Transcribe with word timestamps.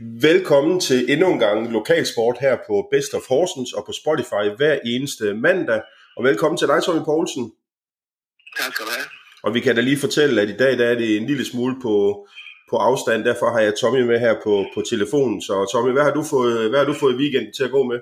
Velkommen 0.00 0.80
til 0.88 1.00
endnu 1.12 1.26
en 1.32 1.38
gang 1.46 1.58
lokalsport 1.78 2.36
her 2.44 2.54
på 2.68 2.74
Best 2.92 3.12
of 3.18 3.28
Horsens 3.32 3.72
og 3.78 3.82
på 3.86 3.92
Spotify 4.00 4.44
hver 4.58 4.76
eneste 4.92 5.26
mandag. 5.46 5.80
Og 6.16 6.20
velkommen 6.28 6.58
til 6.58 6.68
dig, 6.72 6.78
Tommy 6.82 7.02
Poulsen. 7.08 7.44
Tak 8.58 8.70
skal 8.74 8.84
du 8.88 8.92
have. 8.98 9.08
Og 9.44 9.50
vi 9.54 9.60
kan 9.64 9.74
da 9.76 9.80
lige 9.88 10.04
fortælle, 10.06 10.34
at 10.42 10.48
i 10.54 10.56
dag 10.62 10.72
der 10.80 10.86
er 10.92 10.96
det 11.02 11.10
en 11.16 11.26
lille 11.30 11.46
smule 11.50 11.74
på, 11.84 11.94
på 12.70 12.76
afstand. 12.88 13.20
Derfor 13.30 13.48
har 13.54 13.62
jeg 13.66 13.74
Tommy 13.80 14.02
med 14.10 14.18
her 14.26 14.34
på, 14.44 14.54
på 14.74 14.80
telefonen. 14.92 15.38
Så 15.46 15.54
Tommy, 15.72 15.90
hvad 15.96 16.04
har, 16.06 16.14
du 16.18 16.22
fået, 16.34 16.56
hvad 16.70 16.78
har 16.82 16.88
du 16.90 16.96
fået 17.02 17.14
i 17.14 17.20
weekenden 17.22 17.52
til 17.56 17.64
at 17.68 17.74
gå 17.76 17.82
med? 17.92 17.98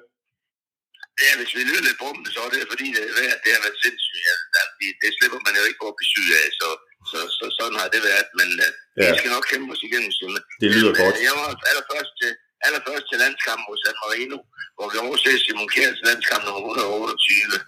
Ja, 1.24 1.30
hvis 1.38 1.52
vi 1.56 1.60
lyder 1.68 1.84
lidt 1.88 1.98
brummende, 2.02 2.30
så 2.34 2.40
er 2.46 2.50
det 2.54 2.60
fordi, 2.72 2.86
det, 2.96 3.04
det 3.44 3.50
har 3.54 3.62
været 3.66 3.78
sindssygt. 3.84 4.24
Ja, 4.56 4.62
det, 4.78 4.88
det 5.02 5.10
slipper 5.16 5.40
man 5.46 5.54
jo 5.58 5.62
ikke 5.68 5.80
på 5.82 5.88
at 5.92 6.06
syg 6.12 6.28
af, 6.42 6.48
så, 6.60 6.68
så, 7.10 7.18
så 7.38 7.44
sådan 7.58 7.78
har 7.82 7.88
det 7.94 8.02
været. 8.10 8.28
Men 8.38 8.48
uh, 8.66 8.70
ja. 8.98 9.08
vi 9.10 9.18
skal 9.20 9.32
nok 9.36 9.46
kæmpe 9.50 9.68
os 9.74 9.86
igennem, 9.88 10.10
Signe. 10.18 10.40
Det 10.62 10.68
lyder 10.74 10.92
men, 10.92 11.00
godt. 11.02 11.16
Uh, 11.16 11.22
jeg 11.28 11.34
var 11.40 11.48
allerførst 11.70 12.12
til, 12.20 12.30
allerførst 12.66 13.04
til 13.10 13.16
landskampen 13.24 13.66
hos 13.70 13.80
San 13.84 13.96
Marino, 14.02 14.38
hvor 14.76 14.86
vi 14.92 14.96
overser 15.04 15.42
Simon 15.44 15.68
Kjærs 15.74 16.00
landskamp 16.08 16.42
nummer 16.44 16.60
128, 16.60 17.58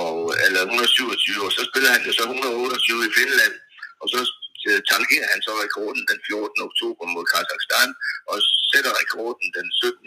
og, 0.00 0.16
eller 0.46 0.62
127, 0.62 1.46
og 1.46 1.52
så 1.56 1.62
spiller 1.68 1.90
han 1.94 2.02
jo 2.08 2.12
så 2.18 2.24
128 2.24 3.08
i 3.08 3.12
Finland, 3.18 3.54
og 4.02 4.06
så 4.12 4.18
tangerer 4.92 5.26
han 5.32 5.40
så 5.46 5.52
rekorden 5.64 6.02
den 6.10 6.18
14. 6.28 6.68
oktober 6.68 7.04
mod 7.14 7.24
Kazakhstan, 7.32 7.90
og 8.30 8.36
sætter 8.70 8.92
rekorden 9.02 9.46
den 9.56 9.66
17. 9.82 10.00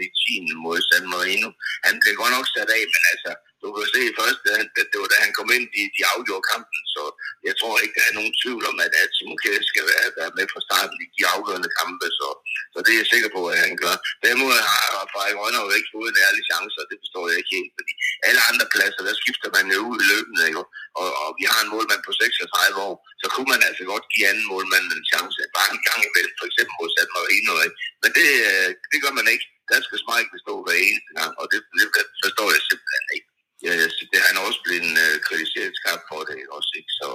10. 0.49 0.55
mod 0.65 0.77
San 0.89 1.05
Marino. 1.13 1.49
Han 1.87 1.95
blev 2.01 2.13
godt 2.21 2.33
nok 2.37 2.47
sat 2.55 2.69
af, 2.77 2.83
men 2.93 3.01
altså, 3.13 3.31
du 3.61 3.67
kan 3.75 3.87
se 3.95 4.01
først, 4.19 4.41
at 4.59 4.87
det 4.91 4.97
var 5.01 5.09
da 5.11 5.17
han 5.25 5.33
kom 5.37 5.49
ind, 5.57 5.65
de, 5.75 5.81
de 5.95 6.01
afgjorde 6.13 6.47
kampen, 6.53 6.81
så 6.95 7.01
jeg 7.47 7.55
tror 7.59 7.75
ikke, 7.83 7.97
der 7.99 8.05
er 8.07 8.17
nogen 8.19 8.33
tvivl 8.41 8.63
om, 8.71 8.75
at 8.85 9.11
Simon 9.15 9.39
Kjær 9.41 9.61
skal 9.71 9.85
være, 9.91 10.07
være 10.19 10.33
med 10.37 10.45
fra 10.51 10.61
starten 10.67 10.97
i 11.05 11.07
de 11.15 11.23
afgørende 11.35 11.71
kampe, 11.79 12.07
så, 12.19 12.27
så 12.73 12.77
det 12.85 12.91
er 12.93 13.01
jeg 13.01 13.11
sikker 13.13 13.29
på, 13.37 13.41
at 13.53 13.59
han 13.65 13.73
gør. 13.83 13.95
Derimod 14.23 14.53
har 14.71 15.05
Frederik 15.11 15.37
Rønner 15.41 15.61
jo 15.65 15.71
ikke 15.77 15.93
fået 15.95 16.09
en 16.11 16.23
ærlig 16.27 16.43
chance, 16.51 16.75
og 16.81 16.87
det 16.89 16.97
forstår 17.03 17.23
jeg 17.29 17.37
ikke 17.39 17.55
helt, 17.57 17.73
fordi 17.77 17.93
alle 18.27 18.41
andre 18.49 18.65
pladser, 18.73 19.01
der 19.07 19.15
skifter 19.21 19.49
man 19.57 19.65
jo 19.75 19.79
ud 19.91 19.97
i 20.03 20.09
løbende, 20.13 20.45
jo, 20.55 20.61
Og, 21.01 21.09
og 21.23 21.29
vi 21.39 21.43
har 21.51 21.59
en 21.61 21.71
målmand 21.73 22.01
på 22.07 22.13
36 22.21 22.77
år, 22.87 22.95
så 23.21 23.27
kunne 23.33 23.49
man 23.53 23.61
altså 23.67 23.83
godt 23.93 24.05
give 24.13 24.27
anden 24.31 24.47
målmand 24.53 24.85
en 24.97 25.05
chance, 25.11 25.39
bare 25.57 25.69
en 25.75 25.83
gang 25.87 26.01
imellem, 26.09 26.33
for 26.39 26.45
eksempel 26.49 26.73
hos 26.81 26.91
San 26.95 27.09
Marino, 27.17 27.53
ikke? 27.65 27.77
Men 28.01 28.09
det, 28.17 28.29
øh, 28.49 28.69
det 28.91 28.97
gør 29.03 29.13
man 29.19 29.27
ikke. 29.33 29.45
Der 29.71 29.79
skal 29.85 29.99
Smike 30.03 30.31
bestå 30.35 30.53
hver 30.65 30.77
eneste 30.87 31.11
gang, 31.19 31.31
og 31.39 31.45
det, 31.51 31.59
det 31.79 31.85
forstår 32.25 32.49
jeg 32.55 32.61
simpelthen 32.69 33.07
ikke. 33.15 33.29
Ja, 33.65 33.71
det 34.11 34.17
har 34.21 34.29
han 34.31 34.45
også 34.47 34.61
blevet 34.65 34.91
uh, 35.03 35.15
kritiseret 35.27 35.77
skarpt 35.79 36.05
for 36.09 36.21
det 36.29 36.39
også, 36.57 36.71
ikke? 36.79 36.91
Så, 36.99 37.07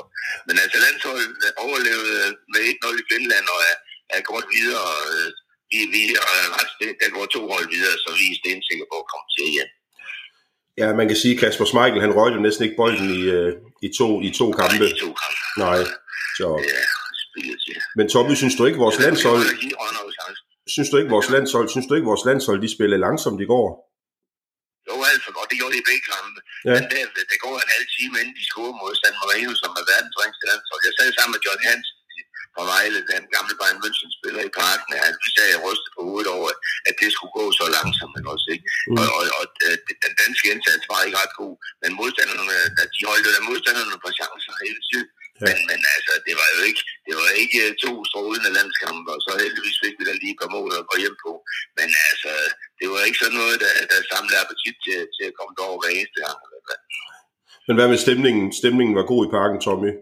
men 0.47 0.57
altså 0.63 0.79
landsholdet 0.87 1.31
overlevede 1.73 2.27
med 2.53 2.61
1-0 2.73 3.03
i 3.03 3.05
Finland 3.13 3.45
og 3.55 3.61
er, 3.71 3.77
er 4.17 4.23
godt 4.33 4.47
videre. 4.57 4.89
Uh, 5.11 5.29
vi, 5.71 5.79
vi 5.95 6.01
er 6.17 6.25
der 7.01 7.09
går 7.17 7.27
to 7.37 7.41
hold 7.53 7.67
videre, 7.75 7.97
så 8.05 8.09
vi 8.21 8.27
er 8.33 8.37
stensikre 8.41 8.87
på 8.93 8.97
at 9.03 9.07
komme 9.13 9.29
til 9.35 9.45
igen. 9.53 9.69
Ja, 10.81 10.87
man 11.01 11.07
kan 11.11 11.19
sige, 11.23 11.35
at 11.35 11.41
Kasper 11.41 11.67
Smeichel, 11.73 12.05
han 12.07 12.17
røg 12.19 12.31
jo 12.37 12.41
næsten 12.47 12.63
ikke 12.67 12.81
bolden 12.83 13.09
i, 13.19 13.23
uh, 13.37 13.51
i, 13.87 13.89
to, 13.99 14.09
i 14.29 14.31
to 14.39 14.47
kampe. 14.61 14.85
I 14.93 14.95
to 15.05 15.11
kampe. 15.23 15.41
Nej, 15.65 15.81
så... 16.39 16.49
Ja, 16.73 16.83
til. 17.67 17.79
Men 17.99 18.09
Tommy, 18.09 18.35
synes 18.35 18.55
du 18.59 18.63
ikke, 18.69 18.79
vores 18.79 18.99
landshold... 19.05 19.43
Synes 20.75 20.91
du 20.91 20.97
ikke, 20.97 21.11
vores 21.11 21.31
landshold, 21.31 21.69
synes 21.69 21.87
du 21.87 21.95
ikke, 21.95 22.07
vores 22.13 22.25
landshold, 22.29 22.63
de 22.63 22.75
spillede 22.75 23.01
langsomt 23.01 23.41
i 23.41 23.45
går? 23.45 23.92
For 25.33 25.39
godt. 25.39 25.51
Det 25.53 25.59
gjorde 25.61 25.75
de 25.77 25.83
i 25.85 25.89
begge 25.91 26.05
kampe. 26.13 26.41
Ja. 26.69 26.75
Men 26.75 26.83
det, 26.93 27.01
det 27.33 27.39
går 27.45 27.55
en 27.57 27.75
halv 27.77 27.87
time, 27.97 28.15
inden 28.21 28.37
de 28.39 28.45
scorer 28.51 28.75
mod 28.81 28.93
San 29.01 29.17
Marino, 29.23 29.53
som 29.63 29.71
er 29.81 29.85
verdens 29.93 30.17
ringste 30.21 30.45
landshold. 30.51 30.81
Jeg 30.89 30.95
sad 30.97 31.09
sammen 31.17 31.35
med 31.35 31.43
John 31.47 31.61
Hansen 31.69 31.97
fra 32.55 32.65
Vejle, 32.73 33.01
den 33.13 33.25
gamle 33.35 33.55
Bayern 33.61 33.81
München 33.85 34.11
spiller 34.19 34.43
i 34.49 34.53
parken. 34.63 34.91
Han 35.07 35.15
sagde, 35.35 35.51
at 35.51 35.55
jeg 35.55 35.65
rystede 35.67 35.95
på 35.97 36.03
hovedet 36.09 36.31
over, 36.37 36.49
at 36.89 36.95
det 37.01 37.09
skulle 37.15 37.35
gå 37.41 37.45
så 37.59 37.65
langsomt. 37.77 38.15
Ikke 38.19 38.33
også, 38.35 38.49
ikke? 38.55 38.67
Mm. 38.89 38.97
Og, 39.01 39.09
og, 39.19 39.25
og, 39.41 39.47
øh, 39.67 39.77
den 40.05 40.13
danske 40.23 40.47
indsats 40.53 40.85
var 40.91 40.99
ikke 41.07 41.21
ret 41.23 41.35
god, 41.43 41.55
men 41.83 41.91
modstanderne, 42.01 42.57
de 42.95 43.01
holdt 43.11 43.27
der 43.37 43.49
modstanderne 43.51 43.97
på 44.05 44.09
chancer 44.19 44.55
hele 44.67 44.83
tiden. 44.91 45.11
Ja. 45.17 45.23
Ja. 45.41 45.47
Men, 45.49 45.59
men 45.71 45.81
altså, 45.97 46.13
det 46.27 46.35
var 46.41 46.49
jo 46.57 46.61
ikke, 46.69 46.83
det 47.07 47.15
var 47.21 47.29
ikke 47.43 47.59
øh, 47.67 47.73
to 47.85 47.93
strålende 48.11 48.51
landskampe, 48.59 49.09
og 49.15 49.21
så 49.25 49.31
heldigvis 49.43 49.79
fik 49.85 49.95
vi 49.99 50.05
da 50.09 50.13
lige 50.23 50.35
et 50.37 50.41
par 50.43 50.55
mål 50.57 50.71
at 50.81 50.89
gå 50.91 50.97
hjem 51.03 51.17
på. 51.27 51.33
Men 51.79 51.89
altså, 52.09 52.33
det 52.79 52.87
var 52.93 53.01
ikke 53.09 53.23
sådan 53.23 53.39
noget, 53.43 53.57
der, 53.65 53.73
der 53.93 53.99
samlede 54.13 54.41
appetit 54.43 54.72
til, 54.93 55.01
til 55.17 55.25
at 55.31 55.37
komme 55.39 55.53
derover 55.59 55.79
hver 55.81 55.93
eneste 55.99 56.19
gang. 56.25 56.39
Men 57.67 57.75
hvad 57.77 57.89
med 57.93 57.99
stemningen? 58.07 58.47
Stemningen 58.61 58.95
var 58.99 59.11
god 59.13 59.21
i 59.27 59.33
parken, 59.37 59.59
Tommy. 59.67 59.93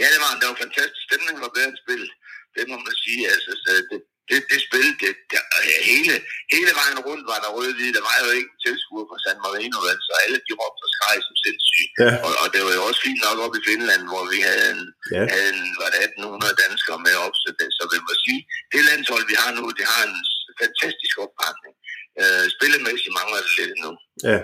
Ja, 0.00 0.06
det 0.14 0.20
var, 0.24 0.32
det 0.40 0.46
var 0.50 0.58
fantastisk. 0.64 1.02
Stemningen 1.08 1.40
var 1.44 1.52
bedre 1.54 1.68
end 1.72 1.82
spil. 1.84 2.04
Det 2.56 2.64
må 2.70 2.76
man 2.86 2.96
sige. 3.04 3.22
Altså, 3.34 3.50
så 3.62 3.70
det, 3.90 3.98
det, 4.30 4.38
det 4.50 4.58
spil, 4.68 4.88
det, 5.02 5.12
det, 5.30 5.40
hele, 5.92 6.14
hele 6.54 6.72
vejen 6.80 6.98
rundt 7.08 7.24
var 7.30 7.38
der 7.44 7.50
røde 7.56 7.94
Der 7.96 8.04
var 8.10 8.16
jo 8.24 8.28
ikke 8.38 8.50
en 8.54 8.62
tilskuer 8.66 9.06
fra 9.10 9.18
San 9.24 9.38
Marino, 9.44 9.78
vel, 9.86 9.98
så 10.06 10.12
alle 10.24 10.38
de 10.46 10.52
råbte 10.60 10.82
og 10.86 10.90
skreg 10.94 11.18
som 11.26 11.36
sindssyge. 11.44 11.88
Ja. 12.02 12.12
Og, 12.26 12.32
og, 12.42 12.46
det 12.52 12.60
var 12.66 12.72
jo 12.78 12.82
også 12.88 13.00
fint 13.06 13.20
nok 13.26 13.38
op 13.44 13.54
i 13.60 13.62
Finland, 13.68 14.02
hvor 14.10 14.24
vi 14.32 14.38
havde 14.48 14.66
en, 14.74 14.82
Ja. 15.14 15.22
havde 15.32 15.50
en 15.54 15.62
var 15.80 15.88
det 15.92 16.00
1800 16.06 16.62
danskere 16.64 16.98
med 17.06 17.14
op. 17.26 17.34
Så, 17.42 17.48
det, 17.58 17.66
så 17.78 17.84
vil 17.92 18.02
man 18.08 18.18
sige, 18.24 18.40
det 18.72 18.80
landshold, 18.90 19.24
vi 19.32 19.36
har 19.42 19.50
nu, 19.58 19.64
det 19.78 19.86
har 19.92 20.02
en 20.10 20.18
fantastisk 20.62 21.14
opbakning. 21.24 21.74
Øh, 22.20 22.44
spillemæssigt 22.56 23.01
mangler 23.22 23.40
det 23.46 23.52
lidt 23.58 23.78
nu. 23.84 23.90
Ja. 24.30 24.38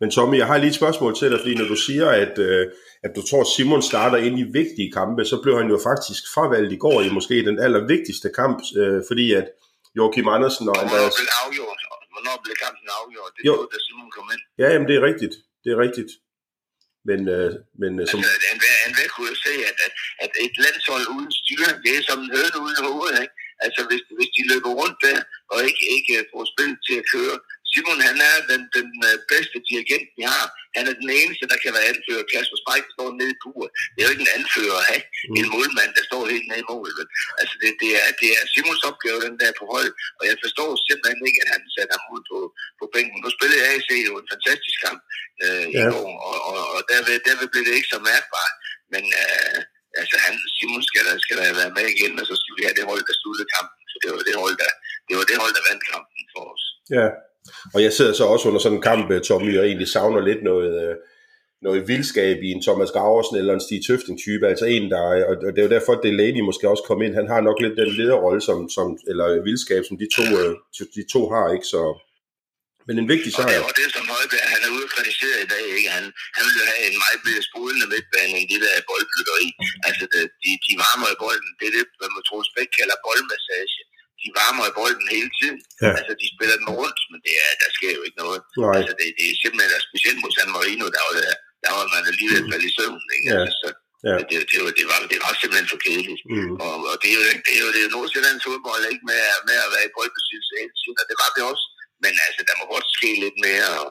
Men 0.00 0.08
Tommy, 0.10 0.36
jeg 0.38 0.46
har 0.50 0.56
lige 0.58 0.72
et 0.74 0.80
spørgsmål 0.82 1.12
til 1.20 1.30
dig, 1.30 1.38
fordi 1.42 1.54
når 1.60 1.68
du 1.72 1.78
siger, 1.88 2.08
at, 2.24 2.34
øh, 2.48 2.62
at 3.06 3.10
du 3.16 3.22
tror, 3.28 3.40
at 3.46 3.50
Simon 3.56 3.82
starter 3.90 4.18
ind 4.26 4.36
i 4.44 4.46
vigtige 4.60 4.90
kampe, 4.98 5.22
så 5.30 5.36
blev 5.42 5.54
han 5.60 5.68
jo 5.74 5.78
faktisk 5.88 6.22
fravalgt 6.34 6.72
i 6.76 6.80
går 6.84 6.98
i 7.06 7.08
måske 7.18 7.36
den 7.48 7.58
allervigtigste 7.66 8.28
kamp, 8.40 8.58
øh, 8.80 8.98
fordi 9.08 9.26
at 9.40 9.46
Joachim 9.96 10.28
Andersen 10.36 10.64
og 10.70 10.74
Og 10.74 10.80
hvornår 10.80 10.96
Andreas... 10.96 11.18
blev 11.20 11.30
afgjort? 11.44 11.80
Hvornår 12.14 12.36
blev 12.44 12.54
kampen 12.64 12.86
afgjort? 13.00 13.32
Det 13.36 13.42
Jo. 13.48 13.52
var, 13.58 13.66
da 13.74 13.78
Simon 13.86 14.10
kom 14.16 14.26
ind. 14.34 14.42
Ja, 14.62 14.66
jamen 14.72 14.86
det 14.88 14.96
er 15.00 15.04
rigtigt. 15.10 15.34
Det 15.64 15.70
er 15.74 15.78
rigtigt. 15.86 16.10
Men, 17.08 17.20
øh, 17.36 17.50
men 17.82 17.92
øh, 18.00 18.04
som... 18.10 18.18
Altså, 18.20 18.48
enhver, 18.54 18.76
enhver 18.88 19.08
kunne 19.14 19.28
jo 19.34 19.38
se, 19.46 19.54
at, 19.70 19.76
at, 19.86 19.92
at 20.24 20.32
et 20.46 20.54
landshold 20.64 21.04
uden 21.14 21.32
styring, 21.40 21.76
det 21.84 21.92
er 21.98 22.02
som 22.08 22.18
en 22.24 22.30
høne 22.36 22.58
uden 22.64 22.80
hoved. 22.88 23.12
Ikke? 23.24 23.34
Altså, 23.64 23.80
hvis, 23.88 24.02
hvis 24.18 24.30
de 24.36 24.42
løber 24.50 24.72
rundt 24.80 24.98
der, 25.06 25.18
og 25.52 25.58
ikke, 25.68 25.82
ikke 25.96 26.12
øh, 26.18 26.24
får 26.32 26.42
spillet 26.52 26.78
til 26.86 26.96
at 27.02 27.06
køre. 27.14 27.36
Simon, 27.72 28.00
han 28.08 28.18
er 28.30 28.36
den, 28.50 28.62
den 28.76 28.88
øh, 29.08 29.16
bedste 29.32 29.56
dirigent, 29.68 30.06
vi 30.18 30.22
har. 30.32 30.44
Han 30.76 30.84
er 30.90 30.94
den 31.02 31.10
eneste, 31.20 31.44
der 31.52 31.58
kan 31.62 31.72
være 31.76 31.88
anfører. 31.92 32.24
Kasper 32.32 32.58
Spike 32.62 32.88
står 32.96 33.08
nede 33.18 33.32
i 33.36 33.40
buret. 33.42 33.70
Det 33.92 33.98
er 34.00 34.06
jo 34.06 34.12
ikke 34.14 34.26
en 34.28 34.34
anfører 34.38 34.76
at 34.82 34.86
have 34.92 35.04
Mm. 35.28 35.36
en 35.40 35.48
målmand, 35.54 35.90
der 35.98 36.04
står 36.10 36.22
helt 36.32 36.46
nede 36.50 36.62
i 36.64 36.68
målet. 36.72 37.06
Altså, 37.40 37.54
det, 37.62 37.70
det, 37.82 37.90
er, 38.02 38.08
det 38.20 38.28
er 38.36 38.42
Simons 38.52 38.82
opgave, 38.90 39.18
den 39.26 39.36
der 39.42 39.50
på 39.60 39.64
hold. 39.74 39.90
Og 40.18 40.24
jeg 40.30 40.36
forstår 40.44 40.68
simpelthen 40.88 41.20
ikke, 41.28 41.40
at 41.44 41.50
han 41.54 41.62
satte 41.74 41.92
ham 41.96 42.04
ud 42.14 42.22
på, 42.30 42.38
på 42.80 42.84
bænken. 42.94 43.18
Nu 43.24 43.28
spillede 43.36 43.62
AC 43.72 43.88
jo 44.08 44.12
en 44.22 44.28
fantastisk 44.32 44.78
kamp 44.86 45.00
øh, 45.44 45.64
i 45.74 45.76
Ja. 45.78 45.86
går, 45.94 46.08
og, 46.30 46.36
og, 46.50 46.60
og 46.76 46.80
derved, 46.90 47.14
derved 47.28 47.48
blev 47.52 47.62
det 47.68 47.74
ikke 47.78 47.92
så 47.94 47.98
mærkbart. 48.10 48.54
Men 48.92 49.04
øh, 49.22 49.56
altså, 50.00 50.16
han, 50.24 50.34
Simon 50.56 50.82
skal 50.90 51.02
da, 51.08 51.12
skal 51.24 51.36
da 51.40 51.44
være 51.60 51.72
med 51.78 51.86
igen, 51.94 52.12
og 52.20 52.24
så 52.30 52.34
skal 52.40 52.54
vi 52.58 52.62
have 52.66 52.76
det 52.78 52.88
hold, 52.90 53.02
der 53.08 53.14
sluttede 53.22 53.48
kampen. 53.56 53.80
Så 53.90 53.96
det 54.02 54.08
var 54.14 54.22
det 54.28 54.36
hold, 54.42 54.54
der, 54.62 54.72
det 55.08 55.14
var 55.18 55.24
det 55.30 55.36
hold, 55.42 55.52
der 55.58 55.62
vandt 55.70 55.84
kampen 55.92 56.22
for 56.34 56.42
os. 56.54 56.64
Ja. 56.98 57.08
Og 57.74 57.82
jeg 57.82 57.92
sidder 57.92 58.12
så 58.12 58.24
også 58.24 58.48
under 58.48 58.60
sådan 58.60 58.78
en 58.78 58.86
kamp, 58.90 59.06
øh, 59.14 59.20
Tommy, 59.28 59.58
og 59.58 59.64
egentlig 59.66 59.88
savner 59.88 60.20
lidt 60.30 60.42
noget, 60.50 60.72
øh, 60.84 60.94
noget 61.66 61.88
vildskab 61.90 62.36
i 62.46 62.48
en 62.54 62.62
Thomas 62.66 62.90
Graversen 62.94 63.36
eller 63.40 63.54
en 63.54 63.64
Stig 63.66 63.80
Tøfting-type. 63.86 64.44
Altså 64.52 64.64
en, 64.74 64.84
der, 64.92 65.02
og 65.30 65.34
og 65.46 65.50
det 65.52 65.60
er 65.60 65.68
jo 65.68 65.76
derfor, 65.76 65.92
at 65.94 66.04
Delaney 66.04 66.42
måske 66.48 66.70
også 66.72 66.84
kom 66.90 67.00
ind. 67.04 67.14
Han 67.20 67.28
har 67.32 67.40
nok 67.48 67.58
lidt 67.64 67.80
den 67.82 67.90
lederrolle, 68.00 68.40
som, 68.48 68.58
som, 68.76 68.86
eller 69.10 69.26
vildskab, 69.48 69.82
som 69.88 69.96
de 70.02 70.08
to, 70.18 70.24
øh, 70.42 70.52
de 70.96 71.02
to 71.14 71.20
har, 71.34 71.46
ikke? 71.56 71.68
Så, 71.74 71.80
men 72.86 72.94
en 73.02 73.08
vigtig 73.14 73.30
Og 73.32 73.38
det 73.38 73.44
sejr. 73.44 73.66
var 73.68 73.74
det, 73.80 73.88
som 73.96 74.04
Højberg, 74.14 74.46
han 74.54 74.60
er 74.66 74.70
ude 74.76 74.84
og 74.88 74.92
kritisere 74.94 75.38
i 75.46 75.48
dag, 75.54 75.64
ikke? 75.78 75.90
Han, 75.96 76.04
han 76.36 76.42
ville 76.46 76.62
have 76.70 76.82
en 76.90 76.96
meget 77.04 77.20
mere 77.28 77.42
sprudlende 77.48 77.88
midtbane 77.94 78.34
end 78.40 78.48
det 78.52 78.60
der 78.64 78.74
boldflytteri. 78.90 79.46
Altså, 79.88 80.04
de, 80.42 80.50
de 80.66 80.72
varmer 80.84 81.08
i 81.14 81.16
bolden. 81.24 81.50
Det 81.58 81.64
er 81.70 81.74
det, 81.78 81.84
hvad 81.98 82.10
man 82.16 82.22
tror, 82.28 82.40
Bæk 82.56 82.70
kalder 82.78 82.96
boldmassage. 83.06 83.78
De 84.22 84.28
varmer 84.40 84.64
i 84.70 84.76
bolden 84.80 85.06
hele 85.16 85.30
tiden. 85.38 85.58
Ja. 85.84 85.90
Altså, 85.98 86.12
de 86.20 86.26
spiller 86.34 86.56
den 86.60 86.70
rundt, 86.80 87.00
men 87.10 87.18
det 87.26 87.34
er, 87.44 87.50
der 87.62 87.68
sker 87.78 87.92
jo 87.98 88.02
ikke 88.06 88.20
noget. 88.24 88.40
Nej. 88.64 88.74
Altså, 88.78 88.92
det, 88.98 89.06
det 89.18 89.24
er 89.30 89.36
simpelthen 89.42 89.76
og 89.78 89.82
specielt 89.90 90.18
mod 90.22 90.32
San 90.36 90.50
Marino, 90.56 90.84
der 90.94 91.02
var, 91.06 91.12
der, 91.20 91.34
der 91.64 91.70
var 91.76 91.84
man 91.92 92.02
lige 92.18 92.30
ved 92.32 92.42
at 92.42 92.48
falde 92.52 92.66
i 92.70 92.74
søvn, 92.76 93.02
ikke? 93.16 93.28
Ja. 93.32 93.40
Altså, 93.46 93.58
så, 93.62 93.70
Ja. 94.06 94.14
det, 94.18 94.24
det, 94.30 94.38
det, 94.52 94.58
var, 94.64 94.72
det, 94.78 94.86
var, 94.90 94.98
det 95.12 95.18
var 95.24 95.32
simpelthen 95.40 95.70
for 95.72 95.80
kedeligt. 95.86 96.22
Mm. 96.32 96.52
Og, 96.64 96.74
og 96.90 96.94
det 97.02 97.08
er 97.12 97.16
jo 97.18 97.22
det 97.46 97.52
er 97.58 97.62
jo 97.66 97.70
det 97.74 97.82
er 97.82 97.90
Nordsjællands 97.96 98.44
fodbold 98.46 98.84
ikke 98.92 99.04
med, 99.10 99.20
med 99.48 99.56
at 99.64 99.70
være 99.74 99.86
i 99.88 99.94
boldbesiddelse 99.96 100.52
hele 100.60 100.74
tiden, 100.80 100.96
og 101.00 101.06
det 101.10 101.16
var 101.22 101.30
vi 101.34 101.40
også. 101.52 101.64
Men 102.04 102.12
altså, 102.26 102.40
der 102.48 102.54
må 102.58 102.64
godt 102.74 102.88
ske 102.96 103.10
lidt 103.24 103.38
mere 103.48 103.68
og, 103.82 103.88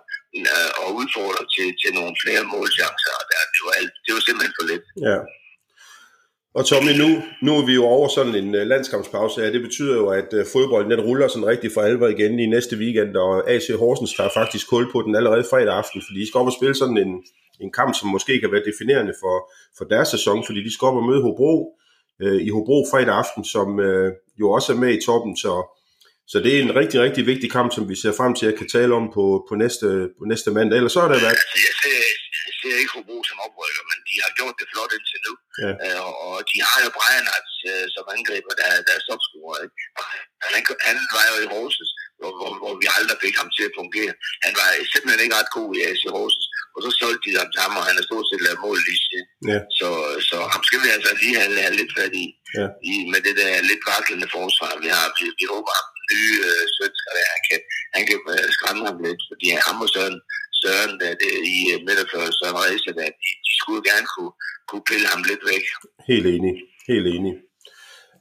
og 0.81 0.87
udfordre 0.99 1.43
til, 1.55 1.67
til 1.81 1.91
nogle 1.99 2.13
flere 2.23 2.43
målchancer, 2.53 3.13
og 3.19 3.25
der, 3.31 3.39
det, 3.53 3.61
var 3.67 3.73
alt, 3.79 3.93
det 4.05 4.11
var 4.15 4.21
simpelthen 4.25 4.57
for 4.57 4.65
lidt. 4.71 4.85
Ja. 5.07 5.17
Og 6.57 6.65
Tommy, 6.65 6.93
nu, 7.01 7.09
nu 7.41 7.51
er 7.59 7.65
vi 7.65 7.73
jo 7.73 7.85
over 7.85 8.07
sådan 8.07 8.35
en 8.35 8.55
uh, 8.55 8.61
landskampspause 8.61 9.41
ja, 9.41 9.51
Det 9.51 9.61
betyder 9.61 9.95
jo, 9.95 10.07
at 10.09 10.29
uh, 10.33 10.45
fodbolden 10.53 10.91
den 10.91 11.01
ruller 11.07 11.27
sådan 11.27 11.47
rigtig 11.47 11.71
for 11.73 11.81
alvor 11.81 12.07
igen 12.07 12.39
i 12.39 12.45
næste 12.45 12.75
weekend, 12.77 13.15
og 13.15 13.51
AC 13.51 13.67
Horsens 13.79 14.13
tager 14.13 14.29
faktisk 14.39 14.69
kul 14.69 14.91
på 14.91 15.01
den 15.01 15.15
allerede 15.15 15.45
fredag 15.49 15.73
aften, 15.81 16.01
fordi 16.07 16.19
de 16.21 16.27
skal 16.27 16.39
op 16.39 16.51
og 16.51 16.57
spille 16.59 16.75
sådan 16.75 16.97
en, 16.97 17.11
en 17.63 17.71
kamp, 17.71 17.95
som 17.95 18.09
måske 18.09 18.39
kan 18.39 18.51
være 18.51 18.67
definerende 18.71 19.13
for, 19.21 19.35
for 19.77 19.85
deres 19.93 20.07
sæson, 20.07 20.45
fordi 20.45 20.59
de 20.63 20.73
skal 20.73 20.85
op 20.85 20.95
og 21.01 21.05
møde 21.09 21.21
Hobro 21.21 21.53
uh, 22.23 22.39
i 22.47 22.49
Hobro 22.49 22.77
fredag 22.91 23.15
aften, 23.23 23.43
som 23.53 23.67
uh, 23.89 24.09
jo 24.41 24.45
også 24.51 24.73
er 24.73 24.77
med 24.83 24.91
i 24.97 25.03
toppen, 25.07 25.33
så 25.43 25.53
Så 26.33 26.37
det 26.43 26.51
er 26.55 26.61
en 26.61 26.75
rigtig, 26.81 26.97
rigtig 27.05 27.23
vigtig 27.31 27.49
kamp, 27.57 27.69
som 27.75 27.83
vi 27.91 27.95
ser 28.03 28.13
frem 28.19 28.33
til 28.39 28.47
at 28.51 28.57
kan 28.59 28.69
tale 28.75 28.91
om 28.99 29.05
på, 29.15 29.25
på, 29.49 29.53
næste, 29.63 29.87
på 30.17 30.23
næste 30.31 30.49
mandag. 30.57 30.75
Ellers 30.77 30.93
så 30.95 31.01
har 31.03 31.09
det 31.13 31.21
været... 31.25 31.37
Altså, 31.37 31.57
jeg 31.67 31.75
ser, 31.83 31.99
jeg 32.47 32.55
ser 32.61 32.75
ikke 32.81 32.93
Hobro 32.95 33.17
som 33.29 33.37
oprykker, 33.47 33.83
men 33.91 33.96
de 34.09 34.15
har 34.23 34.31
gjort 34.39 34.55
det 34.59 34.67
flot 34.71 34.91
indtil 34.97 35.19
nu. 35.27 35.33
Ja. 35.63 35.71
Øh, 35.85 36.01
og, 36.25 36.37
de 36.51 36.57
har 36.69 36.79
jo 36.85 36.89
Brian 36.97 37.27
øh, 37.69 37.85
som 37.95 38.05
angriber, 38.15 38.53
der, 38.59 38.69
der 38.87 38.93
er 38.97 39.01
stopscorer. 39.05 39.57
Han, 40.55 40.63
han 40.87 40.97
var 41.15 41.25
jo 41.31 41.35
i 41.45 41.47
Horsens, 41.53 41.91
hvor, 42.19 42.31
hvor, 42.37 42.51
hvor 42.61 42.73
vi 42.81 42.85
aldrig 42.97 43.17
fik 43.25 43.35
ham 43.41 43.49
til 43.55 43.63
at 43.69 43.77
fungere. 43.79 44.13
Han 44.45 44.53
var 44.59 44.67
simpelthen 44.93 45.23
ikke 45.23 45.37
ret 45.39 45.51
god 45.57 45.69
i 45.77 45.81
AC 45.89 46.03
Horsens. 46.15 46.47
Og 46.75 46.79
så 46.85 46.89
solgte 46.99 47.23
de 47.25 47.39
ham 47.41 47.49
til 47.51 47.61
ham, 47.65 47.79
og 47.79 47.85
han 47.89 47.99
er 47.99 48.05
stort 48.09 48.27
set 48.27 48.43
lavet 48.45 48.63
mål 48.65 48.77
lige 48.87 49.01
siden. 49.07 49.27
Ja. 49.51 49.59
Så, 49.79 49.89
så 50.29 50.37
ham 50.53 50.63
skal 50.67 50.79
vi 50.83 50.89
altså 50.95 51.11
lige 51.21 51.35
have, 51.41 51.53
have 51.65 51.79
lidt 51.81 51.93
fat 51.97 52.13
i, 52.23 52.27
Ja. 52.59 52.67
i 52.91 52.93
med 53.13 53.21
det 53.27 53.35
der 53.41 53.67
lidt 53.71 53.83
vaklende 53.91 54.27
forsvar, 54.37 54.71
vi 54.83 54.89
har. 54.97 55.05
Vi, 55.17 55.25
vi 55.39 55.45
håber, 55.53 55.71
at 55.79 55.85
den 55.95 56.03
nye 56.13 56.35
øh, 56.49 56.63
svensker 56.75 57.11
der, 57.17 57.25
han 57.35 57.41
kan, 57.49 57.59
han 57.95 58.03
kan 58.07 58.17
øh, 58.33 58.47
skræmme 58.55 58.81
ham 58.89 58.97
lidt, 59.05 59.21
fordi 59.29 59.45
ham 59.67 59.77
og 59.85 59.89
Søren, 59.93 60.17
Søren 60.61 60.93
der, 61.01 61.11
det, 61.21 61.31
i 61.55 61.57
øh, 61.73 61.79
midterfører, 61.87 62.31
Søren 62.39 62.57
Rejse, 62.63 62.89
der, 62.99 63.07
de, 63.21 63.29
de 63.47 63.53
skulle 63.61 63.81
gerne 63.89 64.07
kunne, 64.15 64.33
kunne 64.69 64.85
pille 64.89 65.07
ham 65.13 65.21
lidt 65.29 65.43
væk. 65.51 65.65
Helt 66.11 66.27
enig. 66.35 66.53
Helt 66.91 67.07
enig. 67.15 67.33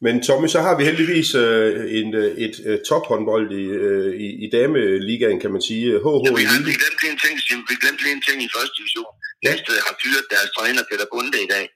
Men 0.05 0.15
Tommy, 0.27 0.49
så 0.55 0.61
har 0.67 0.75
vi 0.79 0.83
heldigvis 0.89 1.31
øh, 1.45 1.71
en, 1.99 2.09
øh, 2.23 2.31
et 2.45 2.57
øh, 2.69 2.79
tophåndbold 2.89 3.49
i, 3.63 3.67
øh, 3.85 4.11
i, 4.27 4.29
i 4.45 4.47
dameligaen, 4.57 5.39
kan 5.45 5.53
man 5.55 5.63
sige. 5.69 5.85
HH 6.05 6.09
Ja, 6.25 6.31
vi, 6.41 6.45
har, 6.51 6.59
vi 6.71 6.75
glemte 6.83 7.05
en 7.13 7.19
ting, 7.25 7.35
vi 7.71 7.75
glemte 7.83 8.05
en 8.15 8.23
ting 8.27 8.39
i 8.47 8.49
første 8.55 8.75
division. 8.79 9.13
Næstved 9.47 9.79
har 9.87 9.95
fyret 10.03 10.25
deres 10.35 10.51
træner 10.57 10.83
Peter 10.91 11.09
Bunde 11.13 11.39
i 11.47 11.49
dag. 11.55 11.67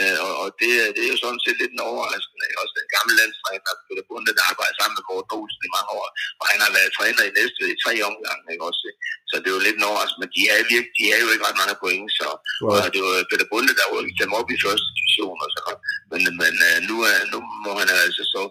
Øh, 0.00 0.16
og, 0.26 0.32
og 0.42 0.48
det, 0.60 0.70
det 0.96 1.02
er 1.04 1.12
jo 1.14 1.18
sådan 1.24 1.42
set 1.44 1.58
lidt 1.62 1.72
en 1.74 1.86
overraskende. 1.90 2.46
Også 2.62 2.74
den 2.80 2.88
gamle 2.96 3.14
landstræner, 3.20 3.72
Peter 3.86 4.04
Bunde, 4.08 4.32
der 4.38 4.44
arbejder 4.50 4.74
sammen 4.78 4.96
med 4.96 5.04
Kåre 5.08 5.24
Olsen 5.38 5.62
i 5.68 5.74
mange 5.76 5.90
år. 5.98 6.06
Og 6.40 6.46
han 6.52 6.58
har 6.64 6.70
været 6.76 6.90
træner 6.98 7.22
i 7.28 7.34
Næstved 7.38 7.68
i 7.72 7.80
tre 7.84 7.92
omgange, 8.10 8.44
ikke 8.52 8.64
også? 8.70 8.82
Så 9.30 9.34
det 9.40 9.48
er 9.50 9.56
jo 9.58 9.66
lidt 9.66 9.78
en 9.78 9.88
overraskende. 9.90 10.22
Men 10.22 10.30
de 10.36 10.42
er, 10.52 10.58
virke, 10.72 10.90
de 10.98 11.04
er 11.14 11.18
jo 11.24 11.28
ikke 11.32 11.46
ret 11.48 11.60
mange 11.62 11.76
point, 11.84 12.08
så 12.20 12.28
Nej. 12.34 12.80
og 12.84 12.88
det 12.94 13.00
var 13.06 13.14
Peter 13.30 13.48
Bunde, 13.52 13.72
der 13.78 13.86
rykkede 13.94 14.18
dem 14.22 14.32
op 14.38 14.48
i 14.54 14.62
første 14.64 14.88
division 14.98 15.38
og 15.44 15.48
noget. 15.58 15.78
Men, 16.12 16.20
men 16.42 16.54
øh, 16.68 16.78
nu, 16.90 16.96
er, 17.10 17.18
nu 17.32 17.38
må 17.64 17.70
han 17.80 17.88
altså 18.06 18.22
så 18.34 18.42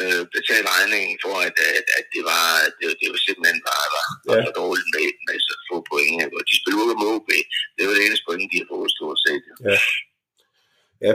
øh, 0.00 0.22
betale 0.36 0.66
regningen 0.76 1.14
for, 1.24 1.34
at, 1.48 1.56
at, 1.78 1.86
at 1.98 2.04
det 2.14 2.22
var 2.30 2.44
det, 2.78 2.86
det 3.00 3.08
var 3.12 3.20
simpelthen 3.26 3.60
bare 3.70 3.86
var, 3.96 4.06
var 4.28 4.36
Ja. 4.38 4.42
for 4.46 4.52
dårligt 4.62 4.88
med, 4.94 5.06
med 5.26 5.36
så 5.46 5.54
få 5.68 5.76
point. 5.90 6.32
Og 6.38 6.42
de 6.48 6.54
spiller 6.60 6.84
jo 6.90 6.94
med 7.00 7.08
OB. 7.16 7.30
Det 7.76 7.82
var 7.86 7.94
det 7.96 8.02
eneste 8.06 8.24
point, 8.28 8.48
de 8.52 8.58
har 8.62 8.68
fået 8.74 8.90
stort 8.96 9.18
set. 9.26 9.42
Ja, 9.68 9.76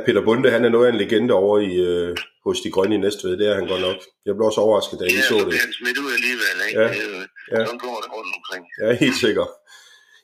Peter 0.06 0.22
Bunde, 0.28 0.50
han 0.52 0.66
er 0.66 0.70
noget 0.70 0.88
af 0.88 0.92
en 0.92 0.98
legende 0.98 1.34
over 1.34 1.60
i, 1.60 1.74
øh, 1.76 2.18
hos 2.46 2.58
de 2.62 2.70
grønne 2.72 2.96
i 2.96 2.98
Næstved. 2.98 3.38
Det 3.38 3.48
er 3.52 3.56
han 3.56 3.68
godt 3.68 3.82
nok. 3.82 3.98
Jeg 4.26 4.34
blev 4.36 4.46
også 4.46 4.62
overrasket, 4.62 5.00
da 5.00 5.04
jeg 5.04 5.12
Ja, 5.12 5.16
lige 5.18 5.28
så 5.34 5.38
det. 5.50 5.60
han 5.66 5.74
smidt 5.80 5.98
ud 6.04 6.12
alligevel. 6.18 6.56
Ikke? 6.68 6.82
Ja. 6.82 6.88
Er 6.88 7.26
Ja. 7.54 7.66
Sådan 7.66 7.80
går 7.86 7.98
det 8.04 8.10
rundt 8.16 8.32
omkring. 8.40 8.64
Ja, 8.82 8.90
helt 9.06 9.18
sikkert. 9.26 9.48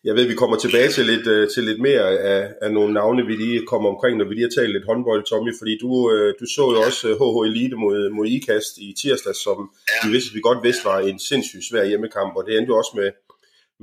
Jeg 0.07 0.13
ved, 0.15 0.25
vi 0.33 0.35
kommer 0.41 0.57
tilbage 0.57 0.89
til 0.97 1.05
lidt, 1.11 1.27
øh, 1.27 1.49
til 1.53 1.63
lidt 1.69 1.81
mere 1.89 2.05
af, 2.33 2.41
af 2.61 2.69
nogle 2.77 2.93
navne, 2.93 3.25
vi 3.25 3.35
lige 3.35 3.65
kommer 3.71 3.89
omkring, 3.93 4.13
når 4.17 4.25
vi 4.29 4.33
lige 4.33 4.47
har 4.49 4.55
talt 4.61 4.71
lidt 4.75 4.85
håndbold, 4.91 5.23
Tommy, 5.29 5.51
fordi 5.59 5.73
du, 5.83 5.89
øh, 6.13 6.29
du 6.39 6.45
så 6.55 6.63
jo 6.73 6.79
også 6.87 7.01
øh, 7.09 7.15
HH 7.21 7.37
Elite 7.49 7.75
mod, 7.83 7.97
mod 8.17 8.25
IKAST 8.35 8.73
i 8.87 8.87
tirsdag, 9.01 9.35
som 9.45 9.57
Ja. 9.91 9.97
vi, 10.03 10.07
vidste, 10.15 10.29
vi 10.37 10.41
godt 10.49 10.61
vidste 10.67 10.83
var 10.91 10.99
en 11.11 11.19
sindssygt 11.29 11.65
svær 11.69 11.83
hjemmekamp, 11.91 12.31
og 12.37 12.43
det 12.45 12.51
endte 12.57 12.71
jo 12.73 12.77
også 12.81 12.93
med, 12.99 13.09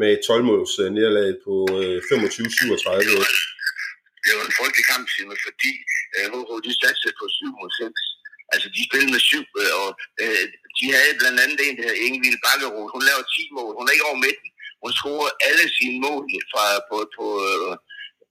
med 0.01 0.09
et 0.17 0.21
12-måls 0.31 0.73
øh, 0.83 0.89
nederlag 0.97 1.31
på 1.47 1.55
øh, 1.81 1.97
25-37. 2.13 3.58
Det 4.29 4.37
var, 4.39 4.45
en 4.47 4.59
frygtelig 4.61 4.87
kamp, 4.93 5.07
fordi 5.47 5.73
øh, 6.17 6.27
HH, 6.33 6.51
de 6.67 6.73
satte 6.81 7.19
på 7.21 7.25
7 7.29 7.59
mod 7.61 7.71
6. 7.81 8.01
Altså, 8.53 8.67
de 8.75 8.81
spillede 8.89 9.13
med 9.15 9.23
syv, 9.31 9.45
øh, 9.63 9.73
og 9.83 9.91
øh, 10.23 10.45
de 10.79 10.85
havde 10.97 11.19
blandt 11.21 11.39
andet 11.45 11.59
en, 11.67 11.77
der 11.77 11.85
hedder 11.87 12.05
Ingevild 12.07 12.39
Bakkerud. 12.47 12.89
Hun 12.95 13.03
laver 13.09 13.25
10 13.25 13.57
mål. 13.59 13.73
Hun 13.79 13.87
er 13.87 13.95
ikke 13.95 14.09
over 14.11 14.25
midten. 14.27 14.49
Hun 14.83 14.93
scorer 14.99 15.31
alle 15.49 15.67
sine 15.79 15.99
mål 16.07 16.25
fra, 16.53 16.65
på, 16.89 16.97
på, 17.17 17.27
øh, 17.49 17.75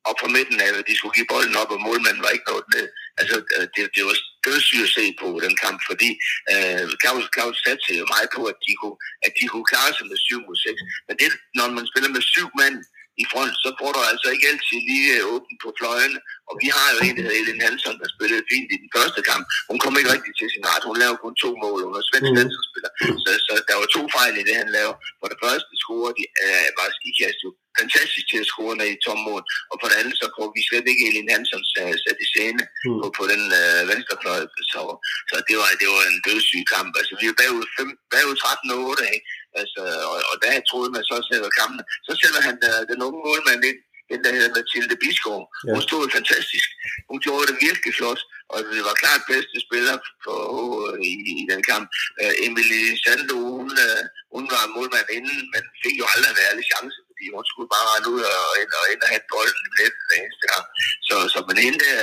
op 0.09 0.17
fra 0.21 0.33
midten 0.38 0.57
af, 0.63 0.69
de 0.89 0.97
skulle 0.97 1.17
give 1.17 1.31
bolden 1.33 1.55
op, 1.61 1.71
og 1.75 1.79
målmanden 1.88 2.23
var 2.25 2.35
ikke 2.35 2.49
nået 2.51 2.67
ned. 2.75 2.85
Altså, 3.19 3.35
øh, 3.55 3.65
det, 3.73 3.81
det 3.95 4.03
var 4.07 4.15
dødssygt 4.47 4.85
at 4.88 4.94
se 4.97 5.05
på 5.21 5.27
den 5.45 5.53
kamp, 5.63 5.79
fordi 5.89 6.09
øh, 6.53 6.83
Claus, 7.01 7.25
Claus 7.35 7.55
satte 7.65 7.99
jo 8.01 8.05
meget 8.15 8.29
på, 8.35 8.41
at 8.51 8.57
de, 8.65 8.73
kunne, 8.81 8.97
at 9.25 9.31
de 9.39 9.44
kunne 9.51 9.67
klare 9.71 9.91
sig 9.97 10.05
med 10.11 10.17
7 10.17 10.39
mod 10.47 10.57
6. 10.65 10.81
Men 11.07 11.15
det, 11.21 11.27
når 11.57 11.67
man 11.77 11.85
spiller 11.91 12.09
med 12.15 12.23
syv 12.33 12.47
mand 12.61 12.75
i 13.21 13.23
front, 13.31 13.53
så 13.63 13.69
får 13.79 13.89
du 13.95 13.99
altså 14.11 14.27
ikke 14.33 14.47
altid 14.51 14.79
lige 14.89 15.09
øh, 15.17 15.33
åbent 15.33 15.57
på 15.63 15.69
fløjene. 15.79 16.19
Og 16.49 16.53
vi 16.61 16.67
har 16.77 16.87
jo 16.93 16.97
en, 17.07 17.15
der 17.17 17.23
hedder 17.25 17.39
Elin 17.41 17.63
Hansen, 17.65 17.95
der 18.01 18.07
spillede 18.15 18.43
fint 18.51 18.69
i 18.75 18.77
den 18.83 18.89
første 18.97 19.21
kamp. 19.29 19.43
Hun 19.69 19.77
kom 19.83 19.93
ikke 19.99 20.13
rigtig 20.15 20.33
til 20.39 20.47
sin 20.53 20.65
ret. 20.71 20.83
Hun 20.89 20.97
lavede 21.01 21.19
kun 21.23 21.35
to 21.43 21.49
mål. 21.63 21.79
Hun 21.87 21.95
er 21.99 22.05
svensk 22.09 22.31
mm. 22.31 22.67
spiller. 22.69 22.91
Så, 23.23 23.29
så, 23.45 23.53
der 23.69 23.75
var 23.81 23.87
to 23.95 24.01
fejl 24.17 24.33
i 24.41 24.43
det, 24.47 24.55
han 24.61 24.69
lavede. 24.77 24.97
For 25.19 25.27
det 25.31 25.39
første 25.45 25.71
scorede 25.81 26.15
de, 26.19 26.25
øh, 26.43 26.67
var 26.77 26.87
Ikast 27.09 27.39
jo 27.45 27.49
fantastisk 27.79 28.25
til 28.31 28.39
at 28.43 28.49
score 28.51 28.73
ned 28.79 28.89
i 28.95 29.03
tom 29.05 29.19
mål. 29.29 29.43
Og 29.71 29.75
for 29.79 29.87
det 29.89 29.97
andet, 30.01 30.15
så 30.21 30.25
får 30.35 30.47
vi 30.55 30.61
slet 30.67 30.85
ikke 30.91 31.05
Elin 31.09 31.31
Hansen 31.33 31.63
uh, 31.81 31.95
sat 32.03 32.19
i 32.25 32.27
scene 32.33 32.63
Mm. 32.87 32.99
på, 33.01 33.07
på 33.17 33.23
den 33.33 33.43
øh, 33.61 33.81
venstre 33.91 34.15
fløj. 34.21 34.39
Så, 34.71 34.81
så 35.29 35.35
det, 35.47 35.55
var, 35.61 35.69
det 35.81 35.87
var 35.93 36.03
en 36.11 36.19
dødssyg 36.27 36.63
kamp. 36.73 36.91
Altså, 36.99 37.13
vi 37.21 37.25
er 37.31 37.35
bagud, 37.41 37.65
fem, 37.77 37.89
bagud 38.13 38.35
13-8, 38.43 39.15
ikke? 39.15 39.25
Altså, 39.61 39.81
og, 40.11 40.17
og 40.31 40.35
der 40.44 40.67
troede 40.69 40.91
man 40.95 41.03
så 41.09 41.17
sætter 41.29 41.49
kampen. 41.59 41.81
Så 42.07 42.11
sætter 42.21 42.41
han 42.47 42.55
uh, 42.69 42.81
den 42.91 42.99
unge 43.07 43.19
målmand 43.27 43.61
ind, 43.69 43.79
den 44.11 44.19
der 44.23 44.31
hedder 44.35 44.55
Mathilde 44.55 44.95
Biskov. 45.03 45.41
Ja. 45.47 45.71
Hun 45.73 45.81
stod 45.88 46.03
fantastisk. 46.17 46.67
Hun 47.09 47.19
gjorde 47.25 47.45
det 47.49 47.57
virkelig 47.67 47.94
flot, 47.99 48.21
og 48.53 48.57
det 48.73 48.81
var 48.88 49.01
klart 49.03 49.21
bedste 49.33 49.57
spiller 49.67 49.95
for, 50.25 50.39
uh, 50.59 50.94
i, 51.09 51.11
i 51.41 51.44
den 51.51 51.61
kamp. 51.71 51.85
Uh, 52.21 52.33
Emilie 52.45 52.91
Sando, 53.03 53.38
hun, 53.57 53.69
uh, 53.88 54.03
hun 54.35 54.44
var 54.53 54.63
målmand 54.75 55.09
inden, 55.17 55.39
men 55.53 55.63
fik 55.83 55.95
jo 56.01 56.05
aldrig 56.13 56.31
en 56.33 56.45
ærlig 56.47 56.65
chance, 56.71 56.97
fordi 57.09 57.25
hun 57.35 57.45
skulle 57.51 57.69
bare 57.75 57.88
rende 57.91 58.09
ud 58.15 58.21
og, 58.35 58.49
ind 58.61 58.71
og, 58.79 58.85
ind 58.94 59.01
og 59.05 59.09
have 59.13 59.25
bolden 59.33 59.63
i 59.67 59.71
netten 59.79 60.03
hver 60.07 60.19
eneste 60.23 60.45
gang. 60.51 60.65
Så, 61.07 61.15
så 61.33 61.38
men 61.49 61.57
hende 61.65 61.79
der, 61.85 61.99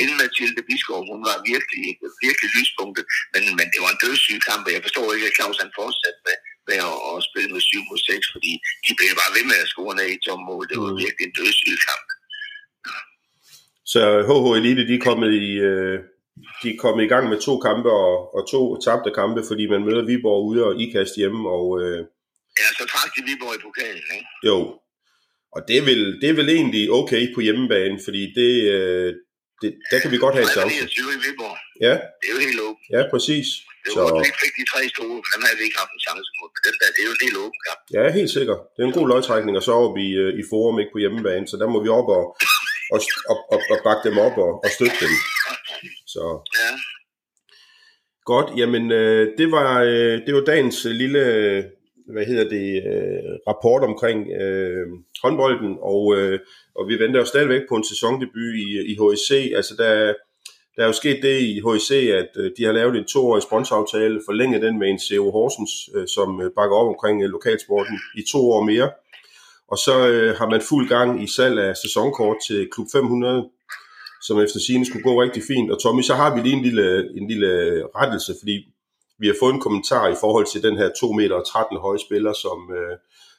inden 0.00 0.16
Mathilde 0.22 0.62
Biskov, 0.68 1.00
hun 1.12 1.20
var 1.28 1.36
virkelig, 1.52 1.86
virkelig 2.26 2.50
lyspunktet, 2.58 3.04
men, 3.34 3.42
men 3.58 3.66
det 3.72 3.80
var 3.84 3.90
en 3.92 4.02
dødssyg 4.04 4.38
kamp, 4.48 4.62
og 4.68 4.72
jeg 4.76 4.82
forstår 4.86 5.06
ikke, 5.14 5.28
at 5.30 5.36
Claus 5.38 5.58
han 5.62 5.70
fortsatte 5.80 6.20
med, 6.26 6.36
med 6.68 6.78
at, 6.90 6.96
at 7.10 7.18
spille 7.28 7.50
med 7.54 7.60
7 7.60 7.78
mod 7.90 7.98
6, 7.98 8.26
fordi 8.34 8.52
de 8.84 8.90
blev 8.98 9.10
bare 9.20 9.32
ved 9.36 9.44
med 9.50 9.58
at 9.64 9.70
score 9.72 9.92
ned 9.98 10.08
i 10.16 10.18
tom 10.26 10.40
mål. 10.50 10.62
Det 10.70 10.76
var 10.84 10.90
Mm. 10.92 11.00
virkelig 11.04 11.24
en 11.26 11.36
dødssyg 11.40 11.76
kamp. 11.88 12.08
Så 13.92 14.00
HH 14.28 14.46
Elite, 14.58 14.82
de 14.88 14.94
er 14.98 15.04
kommet 15.08 15.30
i, 15.48 15.50
øh, 15.68 15.96
de 16.62 16.66
er 16.72 16.78
kommet 16.84 17.02
i 17.04 17.10
gang 17.14 17.24
med 17.32 17.38
to 17.48 17.54
kampe 17.68 17.88
og, 18.02 18.12
og 18.36 18.42
to 18.52 18.60
tabte 18.86 19.10
kampe, 19.20 19.40
fordi 19.50 19.64
man 19.72 19.84
møder 19.88 20.04
Viborg 20.10 20.40
ude 20.50 20.60
og 20.68 20.72
IKAST 20.82 21.14
hjemme, 21.20 21.40
og 21.56 21.66
øh, 21.82 21.98
Ja, 22.60 22.66
så 22.78 22.84
de 23.16 23.20
Viborg 23.30 23.54
i 23.58 23.62
pokalen, 23.68 24.02
ikke? 24.16 24.26
jo, 24.48 24.56
og 25.54 25.60
det 25.68 25.76
er, 25.80 25.84
vel, 25.90 26.02
det 26.20 26.28
er 26.28 26.36
vel 26.40 26.48
egentlig 26.58 26.90
okay 27.00 27.34
på 27.34 27.40
hjemmebane, 27.40 27.96
fordi 28.06 28.22
det, 28.38 28.52
øh, 28.76 29.10
det, 29.62 29.70
der 29.90 29.98
kan 30.00 30.10
vi 30.10 30.18
godt 30.24 30.34
have 30.34 30.42
en 30.48 30.54
chance. 30.58 30.74
29 30.76 31.12
i 31.16 31.18
Viborg. 31.26 31.56
Ja, 31.86 31.94
Det 32.20 32.26
er 32.28 32.34
jo 32.36 32.40
helt 32.48 32.60
åbent. 32.60 32.86
ja, 32.96 33.02
præcis. 33.12 33.46
Det 33.84 33.90
Så 33.94 34.00
var, 34.00 34.10
vi 34.26 34.32
fik 34.42 34.54
de 34.60 34.64
tre 34.72 34.80
store, 34.94 35.16
dem 35.32 35.40
havde 35.46 35.58
vi 35.60 35.64
ikke 35.68 35.78
haft 35.82 35.92
en 35.96 36.02
chance 36.06 36.28
mod. 36.38 36.48
Men 36.54 36.62
den 36.66 36.74
der, 36.80 36.88
det 36.94 37.00
er 37.02 37.08
jo 37.08 37.14
en 37.16 37.24
helt 37.26 37.38
åben 37.44 37.60
kamp. 37.66 37.80
ja, 37.96 38.02
helt 38.18 38.32
sikkert. 38.36 38.60
Det 38.74 38.80
er 38.82 38.88
en 38.90 38.98
god 38.98 39.08
lodtrækning, 39.12 39.54
og 39.60 39.64
så 39.68 39.72
op 39.84 39.96
i, 40.06 40.08
øh, 40.22 40.30
i 40.40 40.42
forum, 40.50 40.76
ikke 40.80 40.94
på 40.94 41.02
hjemmebane, 41.04 41.46
så 41.50 41.56
der 41.62 41.68
må 41.74 41.78
vi 41.84 41.90
op 42.00 42.08
og, 42.18 42.24
og, 42.94 43.00
og, 43.30 43.38
og, 43.52 43.58
og 43.72 43.78
bakke 43.86 44.02
dem 44.08 44.16
op 44.26 44.36
og, 44.46 44.52
og 44.64 44.70
støtte 44.76 44.98
dem. 45.04 45.12
Så 46.14 46.24
Ja, 46.60 46.70
Godt, 48.32 48.48
jamen 48.56 48.92
øh, 48.92 49.38
det, 49.38 49.50
var, 49.50 49.82
øh, 49.82 50.16
det 50.26 50.34
var 50.34 50.40
dagens 50.40 50.86
øh, 50.86 50.92
lille, 50.92 51.18
øh, 51.18 51.64
hvad 52.12 52.24
hedder 52.26 52.48
det, 52.48 52.68
øh, 52.92 53.32
rapport 53.48 53.82
omkring 53.90 54.18
øh, 54.42 54.86
håndbolden, 55.22 55.76
og, 55.92 56.02
øh, 56.16 56.38
og 56.78 56.88
vi 56.88 56.94
venter 57.02 57.20
jo 57.20 57.26
stadigvæk 57.26 57.62
på 57.68 57.74
en 57.76 57.84
sæsondebut 57.84 58.54
i, 58.64 58.66
i 58.92 58.94
HSC. 59.00 59.52
Altså 59.58 59.74
der, 59.78 60.14
der 60.76 60.82
er 60.82 60.86
jo 60.86 60.92
sket 60.92 61.18
det 61.22 61.40
i 61.40 61.62
HSC, 61.66 61.90
at 62.20 62.30
øh, 62.36 62.50
de 62.56 62.64
har 62.64 62.72
lavet 62.72 62.96
en 62.96 63.04
toårig 63.04 63.42
sponsoraftale, 63.42 64.20
forlænget 64.26 64.62
den 64.62 64.78
med 64.78 64.88
en 64.88 64.98
CO 64.98 65.30
Horsens, 65.30 65.72
øh, 65.94 66.06
som 66.08 66.40
øh, 66.42 66.50
bakker 66.56 66.76
op 66.76 66.88
omkring 66.88 67.26
lokalsporten 67.26 68.00
i 68.16 68.22
to 68.32 68.50
år 68.50 68.62
mere. 68.62 68.90
Og 69.68 69.78
så 69.78 70.08
øh, 70.08 70.36
har 70.36 70.48
man 70.50 70.60
fuld 70.60 70.88
gang 70.88 71.22
i 71.24 71.26
salg 71.26 71.58
af 71.58 71.76
sæsonkort 71.76 72.36
til 72.46 72.68
Klub 72.72 72.86
500, 72.92 73.48
som 74.26 74.40
efter 74.40 74.58
sigende 74.60 74.86
skulle 74.86 75.02
gå 75.02 75.22
rigtig 75.22 75.42
fint. 75.42 75.70
Og 75.70 75.82
Tommy, 75.82 76.02
så 76.02 76.14
har 76.14 76.34
vi 76.34 76.40
lige 76.40 76.56
en 76.56 76.62
lille, 76.62 76.86
en 77.18 77.28
lille 77.28 77.50
rettelse, 77.96 78.34
fordi 78.40 78.56
vi 79.18 79.26
har 79.26 79.36
fået 79.40 79.54
en 79.54 79.60
kommentar 79.60 80.08
i 80.08 80.20
forhold 80.20 80.46
til 80.52 80.62
den 80.62 80.76
her 80.76 80.90
2 81.00 81.12
meter 81.12 81.36
og 81.36 81.46
13 81.46 81.78
høje 81.78 81.98
spiller, 81.98 82.32
som, 82.32 82.58
øh, 82.78 82.96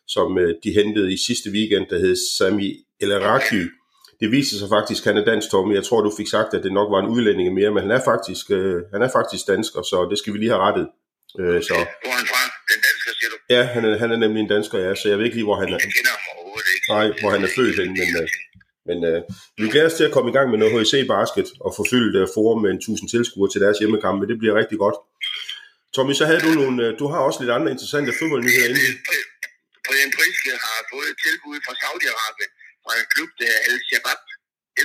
som 0.07 0.37
øh, 0.37 0.55
de 0.63 0.71
hentede 0.79 1.13
i 1.13 1.17
sidste 1.27 1.49
weekend, 1.49 1.85
der 1.89 1.99
hed 1.99 2.15
Sami 2.37 2.69
Elaraki. 3.01 3.61
Det 4.21 4.27
viser 4.35 4.55
sig 4.61 4.69
faktisk, 4.77 5.01
at 5.01 5.07
han 5.09 5.17
er 5.21 5.25
dansk, 5.31 5.47
Tommy. 5.51 5.73
Jeg 5.79 5.85
tror, 5.87 6.01
du 6.01 6.11
fik 6.19 6.29
sagt, 6.35 6.53
at 6.57 6.63
det 6.65 6.71
nok 6.79 6.89
var 6.93 6.99
en 7.01 7.09
udlænding 7.15 7.47
mere, 7.59 7.71
men 7.73 7.81
han 7.85 7.93
er 7.97 8.03
faktisk, 8.11 8.45
øh, 8.57 8.77
han 8.93 9.01
er 9.05 9.11
faktisk 9.17 9.43
dansker, 9.53 9.81
så 9.91 9.97
det 10.11 10.17
skal 10.19 10.33
vi 10.33 10.37
lige 10.37 10.53
have 10.53 10.63
rettet. 10.67 10.85
Øh, 11.41 11.59
så 11.67 11.73
hvor 12.03 12.11
er 12.13 12.19
han 12.21 12.27
fra? 12.31 12.41
Den 12.71 12.79
dansker, 12.87 13.11
siger 13.19 13.29
du? 13.33 13.37
ja, 13.55 13.61
han 13.75 13.81
er, 13.87 13.93
han 14.03 14.09
er 14.15 14.19
nemlig 14.23 14.41
en 14.45 14.51
dansker, 14.55 14.77
ja, 14.85 14.91
så 14.99 15.05
jeg 15.09 15.17
ved 15.17 15.25
ikke 15.25 15.37
lige, 15.39 15.49
hvor 15.49 15.59
han 15.63 15.69
er. 15.75 15.79
Jeg 15.85 15.93
kender 15.97 16.13
ham 16.17 16.23
overhovedet 16.33 16.69
ikke. 16.75 16.85
Nej, 16.95 17.05
hvor 17.21 17.29
han 17.35 17.41
er 17.47 17.51
født 17.57 17.75
henne, 17.81 17.93
men, 18.01 18.09
øh, 18.21 18.27
men 18.89 18.97
øh, 19.09 19.19
vi 19.61 19.65
glæder 19.73 19.89
os 19.91 19.97
til 19.99 20.07
at 20.09 20.13
komme 20.15 20.29
i 20.31 20.35
gang 20.37 20.47
med 20.51 20.57
noget 20.61 20.73
HC 20.75 20.93
Basket 21.13 21.47
og 21.65 21.71
få 21.77 21.81
fyldt 21.93 22.15
øh, 22.21 22.25
forum 22.35 22.59
med 22.63 22.69
en 22.71 22.77
1000 22.77 23.09
tilskuere 23.13 23.49
til 23.51 23.61
deres 23.65 23.77
hjemmekampe. 23.81 24.23
Det 24.31 24.37
bliver 24.41 24.55
rigtig 24.61 24.77
godt. 24.83 24.97
Tommy, 25.95 26.13
så 26.19 26.25
havde 26.29 26.41
du 26.47 26.51
nogle, 26.61 26.77
øh, 26.85 26.89
du 26.99 27.05
har 27.11 27.19
også 27.27 27.39
lidt 27.41 27.53
andre 27.57 27.69
interessante 27.75 28.11
fodboldnyheder 28.19 28.67
inde. 28.69 28.81
Brian 29.85 30.11
Priske 30.17 30.51
har 30.65 30.77
fået 30.91 31.07
et 31.13 31.17
tilbud 31.25 31.57
fra 31.65 31.73
Saudi-Arabien, 31.81 32.51
fra 32.85 32.93
en 33.01 33.11
klub, 33.13 33.31
der 33.39 33.49
er 33.55 33.59
Al 33.67 33.79
Shabab 33.87 34.21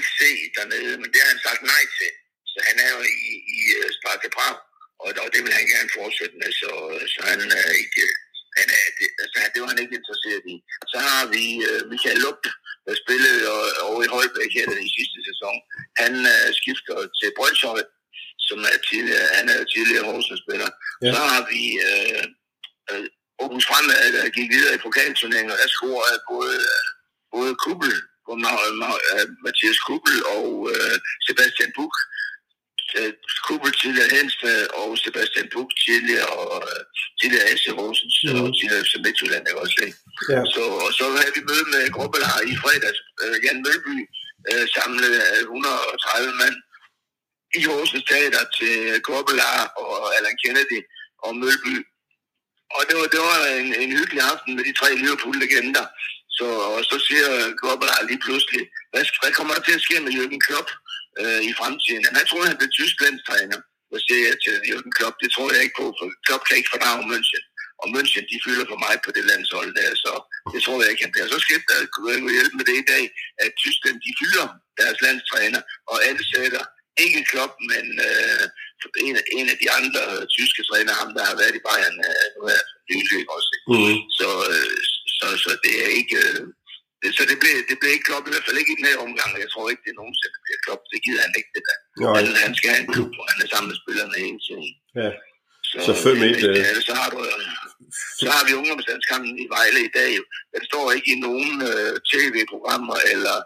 FC 0.02 0.18
dernede, 0.56 0.94
men 1.00 1.08
det 1.12 1.20
har 1.22 1.30
han 1.34 1.44
sagt 1.46 1.62
nej 1.72 1.84
til. 1.98 2.12
Så 2.52 2.58
han 2.68 2.76
er 2.84 2.90
jo 2.96 3.00
i, 3.26 3.30
i 3.56 3.58
uh, 3.78 3.88
Sparta 3.96 4.28
Prag, 4.36 4.56
og, 5.02 5.10
og 5.22 5.28
det 5.34 5.40
vil 5.44 5.58
han 5.58 5.66
gerne 5.74 5.90
fortsætte 5.98 6.36
med, 6.42 6.50
så, 6.60 6.70
så 7.12 7.20
han 7.30 7.40
er 7.62 7.68
ikke, 7.84 8.04
han 8.58 8.68
er, 8.78 8.86
det, 8.98 9.08
altså, 9.22 9.36
det 9.52 9.58
var 9.60 9.68
han 9.72 9.82
ikke 9.82 9.98
interesseret 10.00 10.42
i. 10.54 10.56
Så 10.92 10.98
har 11.08 11.22
vi 11.34 11.44
uh, 11.68 11.80
Michael 11.92 12.20
Lupp, 12.24 12.42
der 12.86 12.94
spillede 13.02 13.40
over 13.88 14.00
i 14.04 14.12
Holbæk 14.14 14.52
her 14.58 14.68
i 14.86 14.90
sidste 14.98 15.18
sæson. 15.28 15.56
Han 16.02 16.12
uh, 16.32 16.48
skifter 16.60 16.96
til 17.18 17.28
Brøndshøj, 17.36 17.82
som 18.48 18.58
er 18.72 18.78
tidligere, 18.88 19.28
han 19.38 19.46
er 19.54 19.60
tidligere 19.74 20.08
Horsens-spiller. 20.08 20.70
Ja. 21.04 21.12
Så 21.12 21.20
har 21.32 21.42
vi 21.52 21.62
uh, 21.88 22.24
uh, 22.90 23.06
Aarhus 23.42 23.66
Fremad, 23.70 24.12
der 24.16 24.36
gik 24.36 24.48
videre 24.56 24.74
i 24.74 24.84
pokalturneringen, 24.86 25.52
og 25.54 25.58
der 25.62 25.68
scorede 25.76 26.18
både, 26.32 26.56
både 27.34 27.52
Kubbel, 27.64 27.94
Mathias 29.44 29.80
Kubbel 29.86 30.16
og 30.36 30.46
uh, 30.72 30.96
Sebastian 31.26 31.72
Buch. 31.78 31.96
Kubbel 33.46 33.72
tidligere 33.80 34.14
Hensted 34.16 34.60
og 34.80 34.88
Sebastian 35.04 35.48
Buch 35.54 35.70
tidligere, 35.84 36.30
og, 36.40 36.62
uh, 36.70 36.82
tidligere 37.18 37.46
AC 37.52 37.64
Horsens 37.78 38.16
mm. 38.24 38.40
og 38.40 38.46
tidligere 38.56 38.84
FC 38.86 38.94
Midtjylland, 39.04 39.44
jeg 39.48 39.56
også. 39.64 39.84
Ja. 40.32 40.40
Så, 40.54 40.62
og 40.84 40.90
så 40.98 41.04
havde 41.18 41.34
vi 41.36 41.48
møde 41.50 41.66
med 41.74 41.82
gruppelar 41.96 42.36
i 42.52 42.54
fredags. 42.62 43.00
Uh, 43.22 43.36
Jan 43.44 43.62
Mølby 43.64 43.96
uh, 44.50 44.64
samlede 44.74 45.20
130 45.40 46.40
mand 46.42 46.56
i 47.58 47.60
Horsens 47.70 48.04
Teater 48.10 48.44
til 48.58 48.76
gruppelar 49.06 49.58
og 49.82 49.94
Allan 50.16 50.38
Kennedy 50.42 50.80
og 51.26 51.32
Mølby 51.42 51.76
og 52.76 52.82
det 52.88 52.94
var, 52.98 53.06
det 53.14 53.20
var 53.28 53.38
en, 53.60 53.68
en 53.82 53.92
hyggelig 53.98 54.22
aften 54.32 54.52
med 54.56 54.64
de 54.68 54.72
tre 54.80 54.88
Liverpool-legender. 55.02 55.86
Så, 56.40 56.48
og 56.76 56.82
så 56.90 56.96
siger 57.08 57.28
Gobbler 57.62 58.06
lige 58.10 58.22
pludselig, 58.26 58.62
hvad, 58.92 59.04
hvad 59.20 59.32
kommer 59.38 59.52
der 59.54 59.62
til 59.64 59.78
at 59.78 59.84
ske 59.86 59.96
med 60.04 60.12
Jürgen 60.16 60.40
Klopp 60.46 60.68
øh, 61.20 61.40
i 61.50 61.52
fremtiden? 61.60 62.02
Jamen, 62.04 62.20
jeg 62.22 62.28
tror, 62.28 62.48
han 62.50 62.58
bliver 62.58 62.76
tysk 62.78 62.96
landstræner. 63.04 63.58
Så 63.90 63.96
siger 64.06 64.22
jeg 64.28 64.36
til 64.44 64.54
Jürgen 64.68 64.92
Klopp, 64.96 65.16
det 65.22 65.30
tror 65.34 65.48
jeg 65.54 65.62
ikke 65.62 65.78
på, 65.80 65.86
for 65.98 66.06
Klopp 66.26 66.42
kan 66.46 66.58
ikke 66.58 66.72
fordrage 66.74 67.02
München. 67.12 67.44
Og 67.82 67.86
München, 67.94 68.24
de 68.32 68.44
fylder 68.46 68.66
for 68.70 68.78
mig 68.86 68.94
på 69.04 69.10
det 69.16 69.24
landshold 69.30 69.70
der, 69.78 69.90
så 70.04 70.12
det 70.52 70.60
tror 70.62 70.78
jeg 70.82 70.90
ikke, 70.90 71.04
han 71.06 71.14
bliver. 71.14 71.28
Så 71.28 71.38
skete 71.46 71.66
der, 71.70 71.78
kunne 71.94 72.36
hjælpe 72.36 72.56
med 72.58 72.66
det 72.70 72.76
i 72.82 72.88
dag, 72.92 73.04
at 73.44 73.50
Tyskland, 73.62 73.96
de 74.06 74.12
fylder 74.20 74.46
deres 74.80 74.98
landstræner, 75.06 75.60
og 75.92 75.96
alle 76.06 76.22
sætter 76.32 76.64
ikke 77.04 77.28
Klopp, 77.30 77.54
men 77.70 77.84
øh, 78.08 78.44
en, 79.06 79.16
en 79.38 79.46
af 79.52 79.56
de 79.62 79.68
andre 79.78 80.02
tyske 80.36 80.62
træner, 80.68 80.92
ham 81.00 81.10
der 81.16 81.24
har 81.30 81.36
været 81.40 81.54
i 81.58 81.64
Bayern, 81.66 81.98
øh, 82.08 82.26
nu 82.36 82.42
er 82.56 82.62
nylig 82.90 83.22
også. 83.36 83.50
Mm. 83.70 83.98
Så, 84.18 84.28
øh, 84.52 84.78
så, 85.20 85.26
så 85.44 85.50
det 85.64 85.74
er 85.84 85.90
ikke... 86.00 86.16
Øh, 86.24 86.42
det, 87.00 87.08
så 87.18 87.22
det 87.30 87.38
blev, 87.42 87.54
det 87.70 87.76
blev 87.80 87.90
ikke 87.92 88.08
Klopp, 88.08 88.26
i 88.26 88.32
hvert 88.32 88.46
fald 88.46 88.60
ikke 88.60 88.72
i 88.74 88.78
den 88.78 88.90
her 88.90 88.98
omgang. 89.06 89.30
Jeg 89.44 89.50
tror 89.50 89.64
ikke, 89.70 89.84
det 89.84 89.92
er 89.92 90.00
nogensinde 90.02 90.38
bliver 90.44 90.60
Klopp. 90.64 90.82
Det 90.92 91.00
gider 91.04 91.22
han 91.26 91.34
ikke, 91.38 91.52
det 91.56 91.62
der. 91.68 91.78
Han, 92.18 92.26
han 92.46 92.52
skal 92.58 92.70
have 92.72 92.82
en 92.84 92.92
klub, 92.94 93.10
hvor 93.16 93.26
han 93.32 93.38
er 93.44 93.48
sammen 93.52 93.68
med 93.70 93.78
spillerne 93.82 94.16
hele 94.26 94.40
tiden. 94.46 94.70
Ja. 95.00 95.10
Så, 95.70 95.76
så 95.88 95.92
fem 96.06 96.18
et, 96.30 96.42
øh... 96.48 96.56
ja, 96.60 96.70
så, 96.88 96.94
har 97.00 97.08
du, 97.14 97.18
så 98.22 98.26
har 98.34 98.42
vi 98.46 98.58
ungdomsdanskampen 98.60 99.34
i 99.44 99.46
Vejle 99.54 99.80
i 99.88 99.92
dag. 100.00 100.12
Den 100.54 100.62
står 100.70 100.84
ikke 100.96 101.10
i 101.14 101.22
nogen 101.28 101.54
øh, 101.70 101.92
tv-programmer 102.10 102.96
eller 103.14 103.36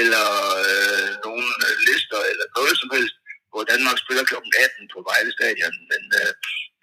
eller 0.00 0.26
øh, 0.66 1.10
nogle 1.26 1.46
øh, 1.66 1.74
lister, 1.86 2.20
eller 2.30 2.46
noget 2.58 2.74
som 2.82 2.90
helst, 2.96 3.16
hvor 3.50 3.62
Danmark 3.72 3.98
spiller 4.04 4.24
kl. 4.28 4.36
18 4.36 4.92
på 4.94 4.98
Vejle 5.08 5.32
Stadion, 5.36 5.76
men 5.90 6.02
øh, 6.20 6.32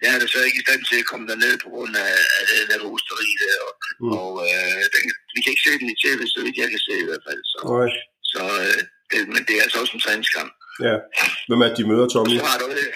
jeg 0.02 0.10
er 0.14 0.26
så 0.34 0.40
ikke 0.46 0.60
i 0.60 0.66
stand 0.66 0.82
til 0.90 0.98
at 1.02 1.08
komme 1.10 1.26
derned 1.30 1.54
på 1.64 1.68
grund 1.74 1.94
af, 2.06 2.14
af 2.38 2.44
det 2.50 2.62
der 2.70 2.78
hosteri 2.88 3.30
der, 3.42 3.56
og, 3.66 3.72
mm. 4.02 4.12
og 4.18 4.30
øh, 4.48 4.82
den, 4.94 5.02
vi 5.34 5.40
kan 5.40 5.52
ikke 5.52 5.66
se 5.66 5.74
den 5.80 5.88
i 5.94 6.00
tv, 6.04 6.20
så 6.34 6.38
vidt 6.44 6.60
jeg 6.62 6.70
kan 6.74 6.82
se 6.86 6.94
i 7.04 7.06
hvert 7.08 7.24
fald. 7.28 7.40
Så, 7.52 7.58
okay. 7.64 7.90
så 8.32 8.42
øh, 8.64 8.80
det, 9.10 9.18
men 9.34 9.42
det 9.46 9.54
er 9.56 9.62
altså 9.66 9.78
også 9.82 9.94
en 9.96 10.04
træningskamp. 10.06 10.52
Ja. 10.88 10.96
Hvem 11.48 11.60
er 11.66 11.70
de 11.78 11.84
møder, 11.90 12.06
Tommy? 12.14 12.36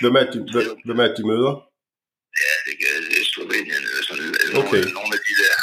Hvem 0.03 0.17
er 0.21 0.27
de, 0.33 0.39
hvem, 0.53 0.67
hvem 0.87 1.01
er 1.05 1.11
de 1.19 1.25
møder? 1.33 1.53
Ja, 2.45 2.55
det, 2.67 2.73
det 3.11 3.19
er 3.23 3.29
Slovenien, 3.35 3.83
eller 3.91 4.05
sådan 4.09 4.29
eller 4.43 4.59
okay. 4.63 4.81
nogle, 4.83 4.99
nogle 4.99 5.13
af 5.19 5.23
de 5.29 5.35
der, 5.43 5.55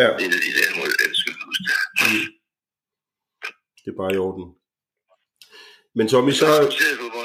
ja. 0.00 0.08
det 0.18 0.24
er 0.26 0.42
de 0.46 0.52
der 0.58 0.68
jeg 1.02 1.16
skal 1.20 1.34
huske. 1.46 1.64
Mm. 2.02 2.26
Det 3.82 3.88
er 3.92 3.98
bare 4.02 4.12
i 4.16 4.18
orden. 4.26 4.46
Men 5.94 6.08
Tommy, 6.08 6.30
så, 6.30 6.46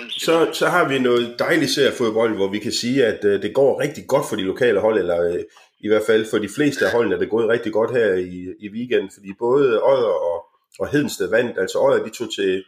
så, 0.10 0.50
så 0.54 0.66
har 0.66 0.90
vi 0.90 1.00
noget 1.00 1.36
dejligt 1.40 1.72
seriefodbold, 1.72 2.36
hvor 2.36 2.48
vi 2.52 2.60
kan 2.60 2.72
sige, 2.72 3.06
at 3.06 3.26
uh, 3.26 3.32
det 3.32 3.54
går 3.54 3.82
rigtig 3.82 4.08
godt 4.08 4.26
for 4.30 4.36
de 4.36 4.42
lokale 4.42 4.80
hold, 4.80 5.00
eller 5.00 5.34
uh, 5.34 5.40
i 5.80 5.88
hvert 5.88 6.04
fald 6.08 6.26
for 6.30 6.38
de 6.38 6.50
fleste 6.56 6.86
af 6.86 6.92
holdene 6.92 7.16
er 7.16 7.20
det 7.20 7.30
gået 7.30 7.50
rigtig 7.50 7.74
godt 7.74 7.92
her 7.92 8.14
i, 8.14 8.54
i 8.60 8.70
weekenden, 8.70 9.10
fordi 9.14 9.28
både 9.40 9.84
Odder 9.84 10.16
og, 10.32 10.46
og 10.80 10.90
Hedensted 10.92 11.30
vandt, 11.30 11.58
altså 11.60 11.80
Odder 11.80 12.04
de 12.04 12.10
tog 12.10 12.28
til, 12.36 12.64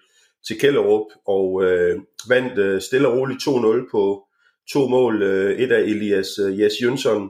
til 0.48 0.60
Kælderup 0.60 1.06
og 1.27 1.53
uh, 1.53 2.01
vandt 2.29 2.60
uh, 2.60 2.82
stille 2.82 3.08
og 3.08 3.18
roligt 3.18 3.44
2-0 3.44 3.91
på 3.91 4.24
to 4.74 4.88
mål, 4.88 5.24
uh, 5.24 5.51
et 5.51 5.72
af 5.72 5.82
Elias 5.82 6.39
uh, 6.39 6.60
Jes 6.60 6.74
Jønsson, 6.84 7.29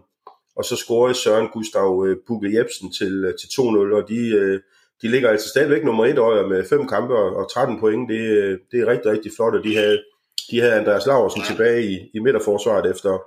og 0.55 0.65
så 0.65 0.75
scorede 0.75 1.15
Søren 1.15 1.47
Gustav 1.53 1.97
uh, 1.97 2.15
Bugge 2.27 2.57
Jebsen 2.57 2.93
til, 2.93 3.25
uh, 3.25 3.31
til 3.39 3.47
2-0, 3.47 3.95
og 3.95 4.09
de... 4.09 4.53
Uh, 4.53 4.59
de 5.01 5.07
ligger 5.07 5.29
altså 5.29 5.49
stadigvæk 5.49 5.83
nummer 5.83 6.05
et 6.05 6.19
år 6.19 6.47
med 6.47 6.69
fem 6.69 6.87
kampe 6.87 7.15
og 7.15 7.51
13 7.51 7.79
point. 7.79 8.09
Det, 8.09 8.59
det 8.71 8.79
er 8.79 8.87
rigtig, 8.87 9.11
rigtig 9.11 9.31
flot, 9.35 9.55
og 9.55 9.63
de 9.63 9.75
havde, 9.75 10.03
de 10.51 10.59
havde 10.59 10.73
Andreas 10.73 11.05
Laversen 11.05 11.41
tilbage 11.41 11.83
i, 11.83 12.11
i 12.13 12.19
midterforsvaret 12.19 12.91
efter 12.91 13.19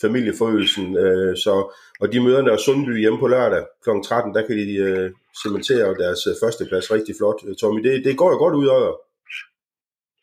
familieforøgelsen. 0.00 0.96
Øh, 0.96 1.36
så, 1.36 1.74
og 2.00 2.12
de 2.12 2.20
møder 2.20 2.42
der 2.42 2.56
Sundby 2.56 3.00
hjemme 3.00 3.18
på 3.18 3.26
lørdag 3.26 3.64
kl. 3.84 3.90
13, 4.04 4.34
der 4.34 4.46
kan 4.46 4.56
de 4.56 4.76
øh, 4.76 5.10
cementere 5.42 5.94
deres 6.02 6.26
øh, 6.26 6.34
førsteplads 6.42 6.92
rigtig 6.92 7.14
flot. 7.18 7.40
Øh, 7.46 7.54
Tommy, 7.60 7.80
det, 7.82 8.04
det 8.04 8.16
går 8.16 8.30
jo 8.30 8.38
godt 8.38 8.54
ud 8.54 8.68
af 8.68 8.80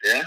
Ja, 0.06 0.22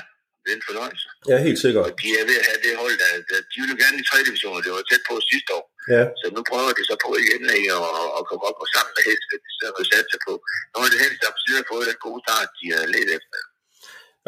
det 0.51 0.57
er 0.57 0.63
en 0.63 0.71
fornøjelse. 0.71 1.07
Ja, 1.31 1.37
helt 1.49 1.61
sikkert. 1.65 1.85
Og 1.87 1.93
de 2.03 2.09
er 2.21 2.25
ved 2.31 2.37
at 2.43 2.47
have 2.51 2.61
det 2.67 2.73
hold, 2.83 2.95
der, 3.03 3.11
der 3.31 3.39
de 3.53 3.57
vil 3.63 3.77
gerne 3.83 3.97
i 4.03 4.05
3. 4.11 4.29
division, 4.29 4.63
det 4.65 4.71
var 4.77 4.83
tæt 4.91 5.03
på 5.11 5.15
sidste 5.31 5.51
år. 5.59 5.65
Ja. 5.95 6.05
Så 6.21 6.27
nu 6.37 6.41
prøver 6.51 6.73
de 6.79 6.83
så 6.91 6.95
på 7.05 7.11
igen 7.25 7.43
og, 7.79 7.89
og 8.17 8.23
komme 8.29 8.45
op 8.49 8.59
og 8.65 8.69
sammen 8.75 8.93
med 8.97 9.03
helst, 9.11 9.27
det 9.31 9.39
så 9.61 9.67
har 9.79 9.87
sat 9.93 10.07
sig 10.13 10.21
på. 10.29 10.33
Nogle 10.73 10.87
af 10.89 10.93
de 10.95 11.03
helst, 11.05 11.19
der 11.23 11.29
har 11.59 11.67
fået 11.73 11.87
den 11.91 11.99
gode 12.07 12.21
start, 12.25 12.49
de 12.59 12.67
har 12.75 12.85
let 12.95 13.11
efter. 13.19 13.39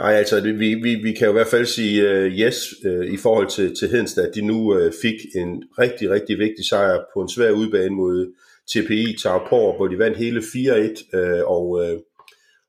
Nej, 0.00 0.12
altså 0.20 0.40
vi, 0.40 0.74
vi, 0.86 0.92
vi 1.06 1.12
kan 1.12 1.26
jo 1.26 1.32
i 1.32 1.38
hvert 1.38 1.54
fald 1.54 1.66
sige 1.66 1.96
uh, 2.10 2.26
yes 2.42 2.58
uh, 2.88 3.04
i 3.16 3.16
forhold 3.16 3.48
til, 3.56 3.76
til 3.78 3.88
Hedensted, 3.88 4.28
at 4.28 4.34
de 4.34 4.42
nu 4.52 4.58
uh, 4.76 4.92
fik 5.02 5.18
en 5.42 5.50
rigtig, 5.78 6.10
rigtig 6.10 6.38
vigtig 6.38 6.64
sejr 6.68 7.04
på 7.14 7.18
en 7.22 7.28
svær 7.28 7.50
udbane 7.50 7.94
mod 8.02 8.34
TPI 8.70 9.16
Tarpor, 9.22 9.76
hvor 9.76 9.88
de 9.88 9.98
vandt 9.98 10.18
hele 10.18 10.40
4-1, 10.40 11.18
uh, 11.18 11.50
og, 11.56 11.66
uh, 11.68 11.98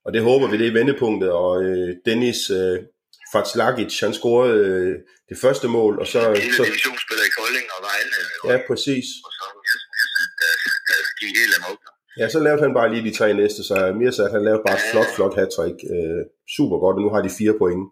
og 0.05 0.13
det 0.13 0.21
håber 0.21 0.47
vi, 0.47 0.57
det 0.57 0.67
er 0.67 0.79
vendepunktet, 0.79 1.31
og 1.31 1.55
uh, 1.55 1.89
Dennis 2.05 2.51
uh, 2.51 2.77
Fatslagic, 3.33 3.99
han 4.05 4.13
scorede 4.19 4.59
uh, 4.79 4.93
det 5.29 5.37
første 5.43 5.67
mål, 5.77 5.93
og 6.01 6.07
så... 6.13 6.19
Ja, 6.19 6.51
så 6.57 6.63
divisionsspiller 6.69 7.25
i 7.29 7.31
Kolding 7.39 7.67
og 7.75 7.79
Vejle. 7.87 8.11
Ja, 8.49 8.57
præcis. 8.69 9.07
Og 9.25 9.31
så 9.37 9.45
gik 11.19 11.33
helt 11.41 11.55
amok. 11.59 11.79
Ja, 12.19 12.25
så 12.29 12.39
lavede 12.45 12.61
han 12.65 12.73
bare 12.79 12.91
lige 12.93 13.07
de 13.09 13.17
tre 13.17 13.27
næste, 13.41 13.61
så 13.69 13.75
Mirsad, 13.99 14.31
han 14.35 14.43
lavede 14.47 14.63
bare 14.67 14.77
et 14.79 14.85
flot, 14.91 15.11
flot 15.15 15.35
hat-trick. 15.39 15.77
Uh, 15.95 16.21
super 16.57 16.77
godt, 16.83 16.95
og 16.97 17.03
nu 17.05 17.09
har 17.13 17.21
de 17.21 17.37
fire 17.39 17.55
point. 17.61 17.83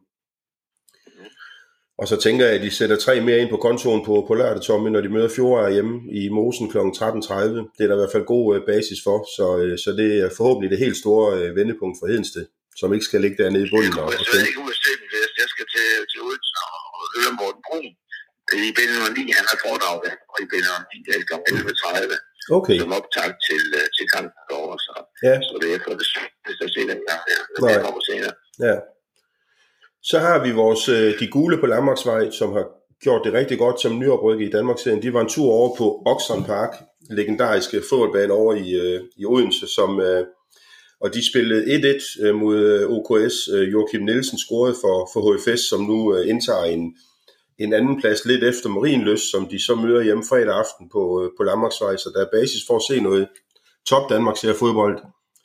Og 2.02 2.08
så 2.12 2.16
tænker 2.26 2.44
jeg, 2.46 2.56
at 2.56 2.66
de 2.66 2.72
sætter 2.80 2.98
tre 3.06 3.16
mere 3.28 3.40
ind 3.42 3.50
på 3.50 3.60
kontoen 3.68 4.06
på, 4.06 4.14
på 4.28 4.34
lørdag, 4.40 4.62
Tommy, 4.62 4.90
når 4.90 5.02
de 5.02 5.14
møder 5.16 5.30
Fjordar 5.36 5.70
hjemme 5.76 5.96
i 6.22 6.22
Mosen 6.38 6.68
kl. 6.72 6.78
13.30. 6.78 6.84
Det 7.76 7.84
er 7.84 7.90
der 7.90 7.98
i 7.98 8.02
hvert 8.02 8.16
fald 8.16 8.32
god 8.36 8.46
uh, 8.54 8.66
basis 8.72 9.00
for, 9.06 9.18
så, 9.36 9.46
uh, 9.64 9.76
så 9.84 9.90
det 10.00 10.10
er 10.26 10.30
forhåbentlig 10.38 10.70
det 10.74 10.84
helt 10.86 10.98
store 11.04 11.28
uh, 11.42 11.56
vendepunkt 11.60 11.96
for 12.00 12.06
Hedensted, 12.12 12.46
som 12.80 12.94
ikke 12.94 13.10
skal 13.10 13.22
ligge 13.22 13.38
dernede 13.44 13.66
i 13.68 13.72
bunden. 13.74 13.94
Jeg, 13.98 14.04
og, 14.04 14.12
jeg, 14.14 14.48
ikke 14.52 14.64
ud 14.66 14.74
jeg 15.42 15.50
skal 15.54 15.68
til, 15.76 15.88
til 16.12 16.20
Odense 16.28 16.54
og 16.98 17.04
høre 17.16 17.32
Morten 17.40 17.64
Brun 17.68 17.90
i 18.70 18.72
Bellevue 18.78 19.10
9, 19.18 19.38
han 19.40 19.46
har 19.52 19.58
foredrag 19.66 19.96
der, 20.06 20.16
og 20.34 20.38
i 20.44 20.46
Bellevue 20.52 20.84
9, 20.94 21.06
der 21.08 21.14
er 21.20 21.24
kl. 21.30 21.36
11.30. 21.36 22.58
Okay. 22.58 22.78
Som 22.80 22.92
optag 23.00 23.30
til, 23.48 23.64
til 23.96 24.06
kampen 24.14 24.42
derovre, 24.50 24.78
så, 24.86 24.94
ja. 25.28 25.36
så 25.48 25.54
det 25.62 25.70
er 25.74 25.80
for 25.84 25.92
det, 26.00 26.08
hvis 26.46 26.58
der 26.62 26.68
ser 26.74 26.86
den 26.92 27.02
gang 27.10 27.22
der, 27.30 27.40
når 27.52 27.68
det 27.68 27.84
kommer 27.86 28.02
senere. 28.10 28.34
Ja. 28.68 28.76
Så 30.10 30.20
har 30.20 30.38
vi 30.46 30.52
vores, 30.64 30.84
de 31.20 31.28
gule 31.28 31.58
på 31.60 31.66
Landmarksvej, 31.66 32.32
som 32.40 32.50
har 32.58 32.66
gjort 33.04 33.22
det 33.26 33.34
rigtig 33.34 33.58
godt 33.58 33.82
som 33.82 34.00
nyoprykke 34.00 34.46
i 34.46 34.50
Danmarksserien. 34.50 35.02
De 35.02 35.14
var 35.14 35.22
en 35.22 35.30
tur 35.30 35.52
over 35.52 35.76
på 35.76 36.04
Oxford 36.06 36.46
Park, 36.46 36.74
legendariske 37.10 37.82
fodboldbane 37.90 38.34
over 38.34 38.54
i, 38.54 38.70
i 39.18 39.26
Odense, 39.26 39.68
som, 39.68 39.90
og 41.02 41.14
de 41.14 41.30
spillede 41.30 41.62
1-1 41.64 42.32
mod 42.32 42.86
OKS. 42.96 43.36
Joachim 43.74 44.02
Nielsen 44.02 44.38
scorede 44.38 44.76
for, 44.82 45.10
for 45.14 45.20
HFS, 45.28 45.62
som 45.70 45.82
nu 45.82 46.16
indtager 46.16 46.64
en, 46.64 46.96
en 47.64 47.74
anden 47.74 48.02
plads 48.02 48.26
lidt 48.26 48.44
efter 48.44 48.70
Marienløs, 48.70 49.22
som 49.22 49.48
de 49.48 49.66
så 49.66 49.76
møder 49.76 50.02
hjemme 50.02 50.24
fredag 50.30 50.56
aften 50.56 50.90
på, 50.90 51.24
øh, 51.24 51.30
på 51.38 51.44
Landmarksvej, 51.44 51.98
så 51.98 52.12
der 52.16 52.22
er 52.22 52.40
basis 52.40 52.62
for 52.68 52.76
at 52.76 52.82
se 52.90 53.02
noget 53.02 53.28
top 53.86 54.10
Danmark 54.10 54.38
ser 54.38 54.54
fodbold 54.54 55.00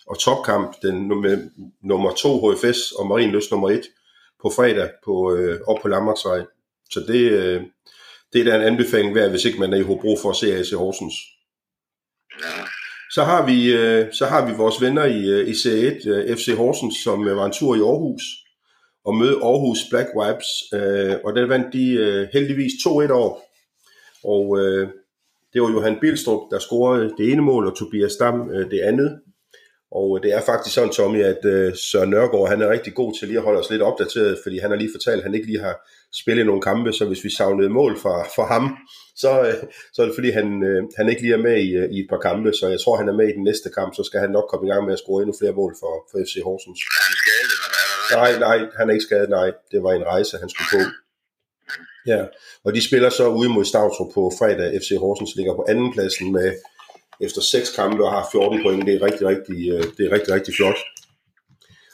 og 0.07 0.19
topkamp, 0.19 0.77
den 0.83 1.21
med 1.21 1.51
nummer 1.83 2.13
2 2.13 2.51
HFS 2.51 2.93
og 2.93 3.07
Marienløs 3.07 3.51
nummer 3.51 3.71
1 3.71 3.83
på 4.43 4.51
fredag 4.51 4.91
på, 5.05 5.35
øh, 5.35 5.61
op 5.67 5.79
på 5.83 5.89
Landmarksvej. 5.89 6.45
Så 6.91 7.01
det, 7.09 7.31
øh, 7.31 7.63
det 8.33 8.41
er 8.41 8.45
da 8.45 8.57
en 8.57 8.73
anbefaling 8.73 9.15
værd, 9.15 9.31
hvis 9.31 9.45
ikke 9.45 9.61
man 9.61 9.73
er 9.73 9.77
i 9.77 9.83
Hobro 9.83 10.17
for 10.23 10.31
at 10.31 10.37
se 10.37 10.55
AC 10.57 10.71
Horsens. 10.73 11.15
Ja. 12.43 12.65
Så 13.11 13.25
har 13.25 13.47
vi, 13.47 13.73
øh, 13.73 14.13
så 14.13 14.27
har 14.27 14.47
vi 14.47 14.53
vores 14.57 14.81
venner 14.81 15.05
i, 15.05 15.25
øh, 15.29 15.49
i 15.49 15.53
C1, 15.53 16.09
øh, 16.09 16.37
FC 16.37 16.55
Horsens, 16.57 16.95
som 17.05 17.29
øh, 17.29 17.37
var 17.37 17.47
en 17.47 17.53
tur 17.53 17.77
i 17.77 17.79
Aarhus 17.79 18.23
og 19.07 19.15
møde 19.15 19.37
Aarhus 19.43 19.79
Black 19.91 20.09
Wipes, 20.19 20.51
øh, 20.75 21.15
og 21.25 21.37
den 21.37 21.49
vandt 21.49 21.73
de 21.73 21.93
øh, 21.93 22.29
heldigvis 22.33 22.73
2-1 22.73 23.13
over. 23.13 23.35
Og 24.25 24.59
øh, 24.61 24.89
det 25.53 25.63
var 25.63 25.71
Johan 25.71 26.01
Bilstrup, 26.01 26.41
der 26.51 26.59
scorede 26.59 27.15
det 27.19 27.33
ene 27.33 27.43
mål, 27.43 27.67
og 27.67 27.77
Tobias 27.77 28.17
Dam 28.17 28.51
øh, 28.51 28.71
det 28.71 28.81
andet. 28.81 29.21
Og 29.91 30.09
øh, 30.17 30.23
det 30.23 30.33
er 30.33 30.43
faktisk 30.51 30.75
sådan, 30.75 30.91
Tommy, 30.91 31.23
at 31.23 31.45
øh, 31.45 31.73
Søren 31.77 32.11
Nørgaard, 32.11 32.49
han 32.49 32.63
er 32.63 32.71
rigtig 32.71 32.95
god 32.95 33.13
til 33.19 33.29
lige 33.29 33.39
at 33.39 33.45
holde 33.45 33.61
os 33.61 33.71
lidt 33.71 33.83
opdateret, 33.83 34.39
fordi 34.43 34.59
han 34.59 34.71
har 34.71 34.79
lige 34.79 34.95
fortalt, 34.97 35.19
at 35.21 35.23
han 35.23 35.35
ikke 35.35 35.47
lige 35.47 35.67
har 35.69 35.77
spillet 36.21 36.47
nogle 36.47 36.63
kampe, 36.63 36.93
så 36.93 37.05
hvis 37.05 37.25
vi 37.25 37.31
savnede 37.31 37.69
mål 37.69 37.99
for, 37.99 38.27
for 38.37 38.47
ham, 38.55 38.77
så, 39.17 39.31
øh, 39.47 39.55
så 39.95 40.03
er 40.03 40.07
det 40.07 40.15
fordi, 40.15 40.31
han, 40.31 40.49
øh, 40.71 40.83
han 40.97 41.09
ikke 41.09 41.23
lige 41.23 41.35
er 41.35 41.47
med 41.49 41.57
i, 41.67 41.71
øh, 41.81 41.89
i 41.97 41.99
et 42.01 42.09
par 42.13 42.21
kampe, 42.29 42.53
så 42.53 42.65
jeg 42.69 42.81
tror, 42.81 42.97
han 42.97 43.09
er 43.09 43.17
med 43.21 43.29
i 43.29 43.37
den 43.39 43.45
næste 43.45 43.69
kamp, 43.79 43.91
så 43.95 44.03
skal 44.05 44.21
han 44.21 44.31
nok 44.31 44.47
komme 44.51 44.67
i 44.67 44.71
gang 44.73 44.83
med 44.85 44.93
at 44.93 45.03
score 45.03 45.23
endnu 45.23 45.35
flere 45.41 45.59
mål 45.61 45.73
for, 45.81 45.95
for 46.11 46.17
FC 46.27 46.35
Horsens. 46.47 46.81
Er 46.81 47.05
han 47.09 47.17
skadet, 47.23 47.53
eller 47.57 47.71
hvad? 47.75 47.86
Nej, 48.13 48.39
nej, 48.39 48.59
han 48.79 48.89
er 48.89 48.93
ikke 48.93 49.05
skadet, 49.05 49.31
nej. 49.31 49.53
Det 49.71 49.83
var 49.83 49.93
en 49.93 50.07
rejse, 50.07 50.39
han 50.39 50.49
skulle 50.49 50.69
på. 50.73 50.91
Ja, 52.07 52.25
og 52.65 52.75
de 52.75 52.89
spiller 52.89 53.11
så 53.11 53.29
ude 53.29 53.49
mod 53.49 53.65
Stavtrup 53.65 54.15
på 54.15 54.33
fredag. 54.39 54.81
FC 54.81 54.91
Horsens 54.99 55.37
ligger 55.37 55.55
på 55.55 55.67
anden 55.69 55.93
pladsen 55.93 56.33
med 56.33 56.55
efter 57.21 57.41
seks 57.41 57.77
kampe 57.77 58.05
og 58.05 58.11
har 58.11 58.29
14 58.33 58.63
point. 58.63 58.87
Det 58.87 58.95
er 58.95 59.03
rigtig, 59.03 59.27
rigtig, 59.27 59.71
øh, 59.71 59.85
det 59.97 60.07
er 60.07 60.13
rigtig, 60.13 60.35
rigtig 60.35 60.55
flot. 60.55 60.79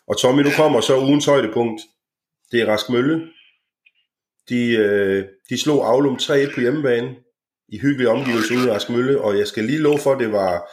Og 0.08 0.18
Tommy, 0.18 0.42
nu 0.42 0.50
kommer 0.56 0.80
så 0.80 0.98
ugens 0.98 1.26
højdepunkt. 1.26 1.80
Det 2.52 2.60
er 2.60 2.66
Rask 2.66 2.90
Mølle. 2.90 3.28
De, 4.48 4.70
øh, 4.76 5.24
de 5.50 5.60
slog 5.60 5.88
Aulum 5.88 6.16
3-1 6.16 6.54
på 6.54 6.60
hjemmebane 6.60 7.16
i 7.68 7.78
hyggelige 7.78 8.10
omgivelser 8.10 8.56
ude 8.56 8.66
i 8.66 8.70
Rask 8.70 8.90
Mølle, 8.90 9.20
og 9.20 9.38
jeg 9.38 9.46
skal 9.46 9.64
lige 9.64 9.78
love 9.78 9.98
for, 9.98 10.12
at 10.12 10.20
det 10.20 10.32
var 10.32 10.68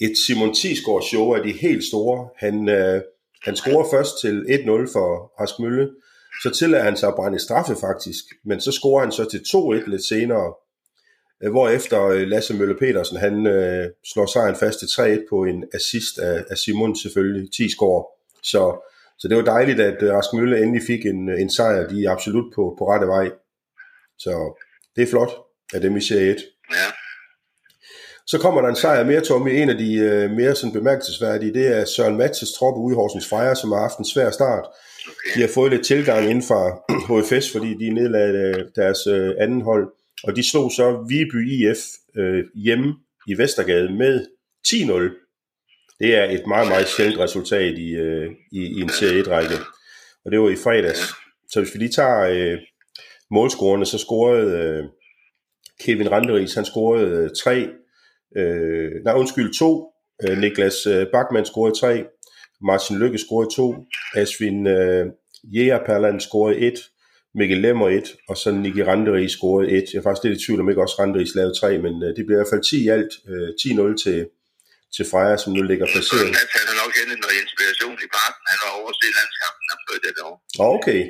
et 0.00 0.14
Simon 0.26 0.54
Tisgaard 0.54 1.02
show 1.02 1.34
af 1.34 1.42
de 1.42 1.52
helt 1.52 1.84
store. 1.84 2.28
Han, 2.36 2.68
øh, 2.68 3.02
han 3.42 3.56
scorer 3.56 3.90
først 3.90 4.20
til 4.20 4.44
1-0 4.48 4.92
for 4.92 5.32
Rask 5.40 5.58
Mølle, 5.58 5.90
så 6.42 6.50
tillader 6.50 6.84
han 6.84 6.96
sig 6.96 7.08
at 7.08 7.14
brænde 7.14 7.38
straffe 7.38 7.76
faktisk, 7.80 8.24
men 8.44 8.60
så 8.60 8.72
scorer 8.72 9.00
han 9.00 9.12
så 9.12 9.24
til 9.30 9.38
2-1 9.38 9.90
lidt 9.90 10.04
senere, 10.04 10.54
efter 11.40 11.50
hvorefter 11.50 12.06
øh, 12.06 12.28
Lasse 12.28 12.54
Mølle 12.54 12.76
Petersen, 12.78 13.16
han 13.16 13.46
øh, 13.46 13.90
slår 14.04 14.26
sejren 14.26 14.56
fast 14.56 14.78
til 14.78 14.86
3-1 14.86 15.28
på 15.30 15.44
en 15.44 15.64
assist 15.74 16.18
af, 16.18 16.44
af 16.50 16.56
Simon 16.58 16.96
selvfølgelig, 16.96 17.52
10 17.52 17.68
score. 17.70 18.04
Så, 18.42 18.62
så 19.18 19.28
det 19.28 19.36
var 19.36 19.42
dejligt, 19.42 19.80
at 19.80 20.02
øh, 20.02 20.12
Rask 20.12 20.32
Mølle 20.32 20.62
endelig 20.62 20.82
fik 20.86 21.06
en, 21.06 21.28
øh, 21.28 21.40
en 21.40 21.50
sejr, 21.50 21.88
de 21.88 22.04
er 22.04 22.10
absolut 22.10 22.54
på, 22.54 22.74
på 22.78 22.84
rette 22.90 23.06
vej. 23.06 23.30
Så 24.18 24.62
det 24.96 25.02
er 25.02 25.06
flot 25.06 25.32
af 25.74 25.80
dem 25.80 25.96
i 25.96 26.00
et. 26.12 26.42
Ja. 26.70 26.99
Så 28.30 28.38
kommer 28.38 28.60
der 28.60 28.68
en 28.68 28.76
sejr 28.76 29.04
mere, 29.04 29.20
Tommy. 29.20 29.50
En 29.50 29.70
af 29.70 29.78
de 29.78 29.94
øh, 29.94 30.30
mere 30.30 30.54
sådan 30.54 30.72
bemærkelsesværdige, 30.72 31.54
det 31.54 31.66
er 31.76 31.84
Søren 31.84 32.16
Matzes 32.16 32.52
trop 32.52 32.76
ude 32.76 32.94
i 32.94 32.96
Horsens 32.96 33.28
Freja, 33.28 33.54
som 33.54 33.72
har 33.72 33.80
haft 33.80 33.98
en 33.98 34.04
svær 34.04 34.30
start. 34.30 34.64
Okay. 34.66 35.34
De 35.34 35.40
har 35.40 35.50
fået 35.54 35.70
lidt 35.72 35.86
tilgang 35.86 36.30
inden 36.30 36.42
fra 36.42 36.62
HFS, 37.08 37.52
fordi 37.52 37.74
de 37.74 37.90
nedlagde 37.90 38.38
øh, 38.48 38.64
deres 38.76 39.06
øh, 39.06 39.34
anden 39.38 39.62
hold. 39.62 39.92
Og 40.24 40.36
de 40.36 40.50
slog 40.50 40.70
så 40.72 41.04
Viby 41.08 41.40
IF 41.50 41.78
øh, 42.16 42.44
hjemme 42.54 42.94
i 43.26 43.38
Vestergade 43.38 43.92
med 43.92 44.26
10-0. 44.68 44.76
Det 45.98 46.14
er 46.14 46.24
et 46.24 46.46
meget, 46.46 46.68
meget 46.68 46.88
sjældent 46.88 47.20
resultat 47.20 47.78
i, 47.78 47.88
øh, 47.90 48.30
i, 48.52 48.60
i 48.78 48.80
en 48.80 48.88
Serie 48.88 49.22
1-række. 49.22 49.54
Og 50.24 50.30
det 50.32 50.40
var 50.40 50.48
i 50.48 50.56
fredags. 50.56 51.00
Så 51.48 51.60
hvis 51.60 51.74
vi 51.74 51.78
lige 51.78 51.92
tager 51.92 52.20
øh, 52.20 52.58
målscorerne, 53.30 53.86
så 53.86 53.98
scorede 53.98 54.58
øh, 54.58 54.84
Kevin 55.80 56.10
Randeris, 56.10 56.54
han 56.54 56.64
scorede 56.64 57.24
øh, 57.24 57.30
tre, 57.44 57.68
øh, 58.36 58.90
nej 59.04 59.14
undskyld, 59.14 59.54
to. 59.58 59.70
Øh, 60.24 60.38
Niklas 60.38 60.86
øh, 60.86 61.06
Bachmann 61.12 61.46
scorede 61.46 61.78
tre. 61.80 62.04
Martin 62.68 62.98
Lykke 62.98 63.18
scorede 63.18 63.50
to. 63.56 63.66
Asvin 64.14 64.66
øh, 64.66 65.06
Jægerperland 65.54 66.20
scorede 66.20 66.58
et. 66.58 66.78
Mikkel 67.34 67.60
Lemmer 67.64 67.88
et. 67.88 68.08
Og 68.28 68.36
så 68.36 68.48
Nicky 68.50 68.82
Randeris 68.88 69.32
scorede 69.32 69.70
et. 69.76 69.86
Jeg 69.92 69.98
er 69.98 70.02
faktisk 70.02 70.24
lidt 70.24 70.36
i 70.38 70.44
tvivl 70.44 70.60
om 70.60 70.70
ikke 70.70 70.82
også 70.84 70.96
Randeris 71.00 71.34
lavede 71.38 71.54
tre, 71.60 71.70
men 71.86 71.94
øh, 72.04 72.10
det 72.16 72.22
blev 72.26 72.34
i 72.36 72.40
hvert 72.40 72.52
fald 72.52 72.64
10 72.70 72.84
i 72.86 72.88
alt. 72.96 73.12
Øh, 73.30 73.48
10-0 73.60 74.02
til, 74.04 74.18
til 74.94 75.04
Freja, 75.10 75.36
som 75.42 75.50
nu 75.56 75.62
ligger 75.70 75.86
placeret. 75.94 76.28
Han 76.40 76.48
havde 76.56 76.78
nok 76.82 76.92
hentet 76.98 77.18
noget 77.24 77.36
inspiration 77.44 77.96
i 78.06 78.08
parken. 78.18 78.42
Han 78.52 78.58
var 78.64 78.70
over 78.80 78.90
til 78.98 79.08
landskampen, 79.18 79.64
han 79.72 79.78
fik 79.88 80.00
det 80.06 80.22
år. 80.28 80.36
Okay, 80.76 81.00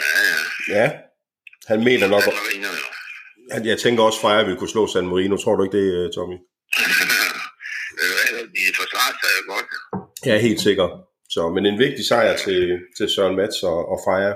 Ja, 0.00 0.10
ja. 0.30 0.38
ja. 0.78 0.86
Han 1.70 1.78
mener 1.88 2.06
nok, 2.14 2.22
Han 2.22 2.34
at 3.56 3.66
jeg 3.66 3.78
tænker 3.78 4.02
også, 4.02 4.20
Freja 4.20 4.42
vil 4.42 4.56
kunne 4.56 4.74
slå 4.74 4.86
San 4.86 5.08
Marino. 5.08 5.36
Tror 5.36 5.56
du 5.56 5.62
ikke 5.64 5.78
det, 5.78 5.88
øh, 5.98 6.12
Tommy? 6.14 6.36
De 8.56 8.62
forsvarer 8.80 9.14
sig 9.20 9.30
jo 9.38 9.42
godt. 9.52 9.68
Jeg 10.26 10.34
er 10.34 10.40
helt 10.48 10.60
sikker. 10.60 10.86
Så, 11.30 11.48
men 11.54 11.66
en 11.66 11.78
vigtig 11.78 12.04
sejr 12.06 12.36
til, 12.36 12.80
til 12.96 13.08
Søren 13.08 13.36
Mats 13.36 13.62
og, 13.62 13.88
og 13.92 13.98
Freja. 14.04 14.34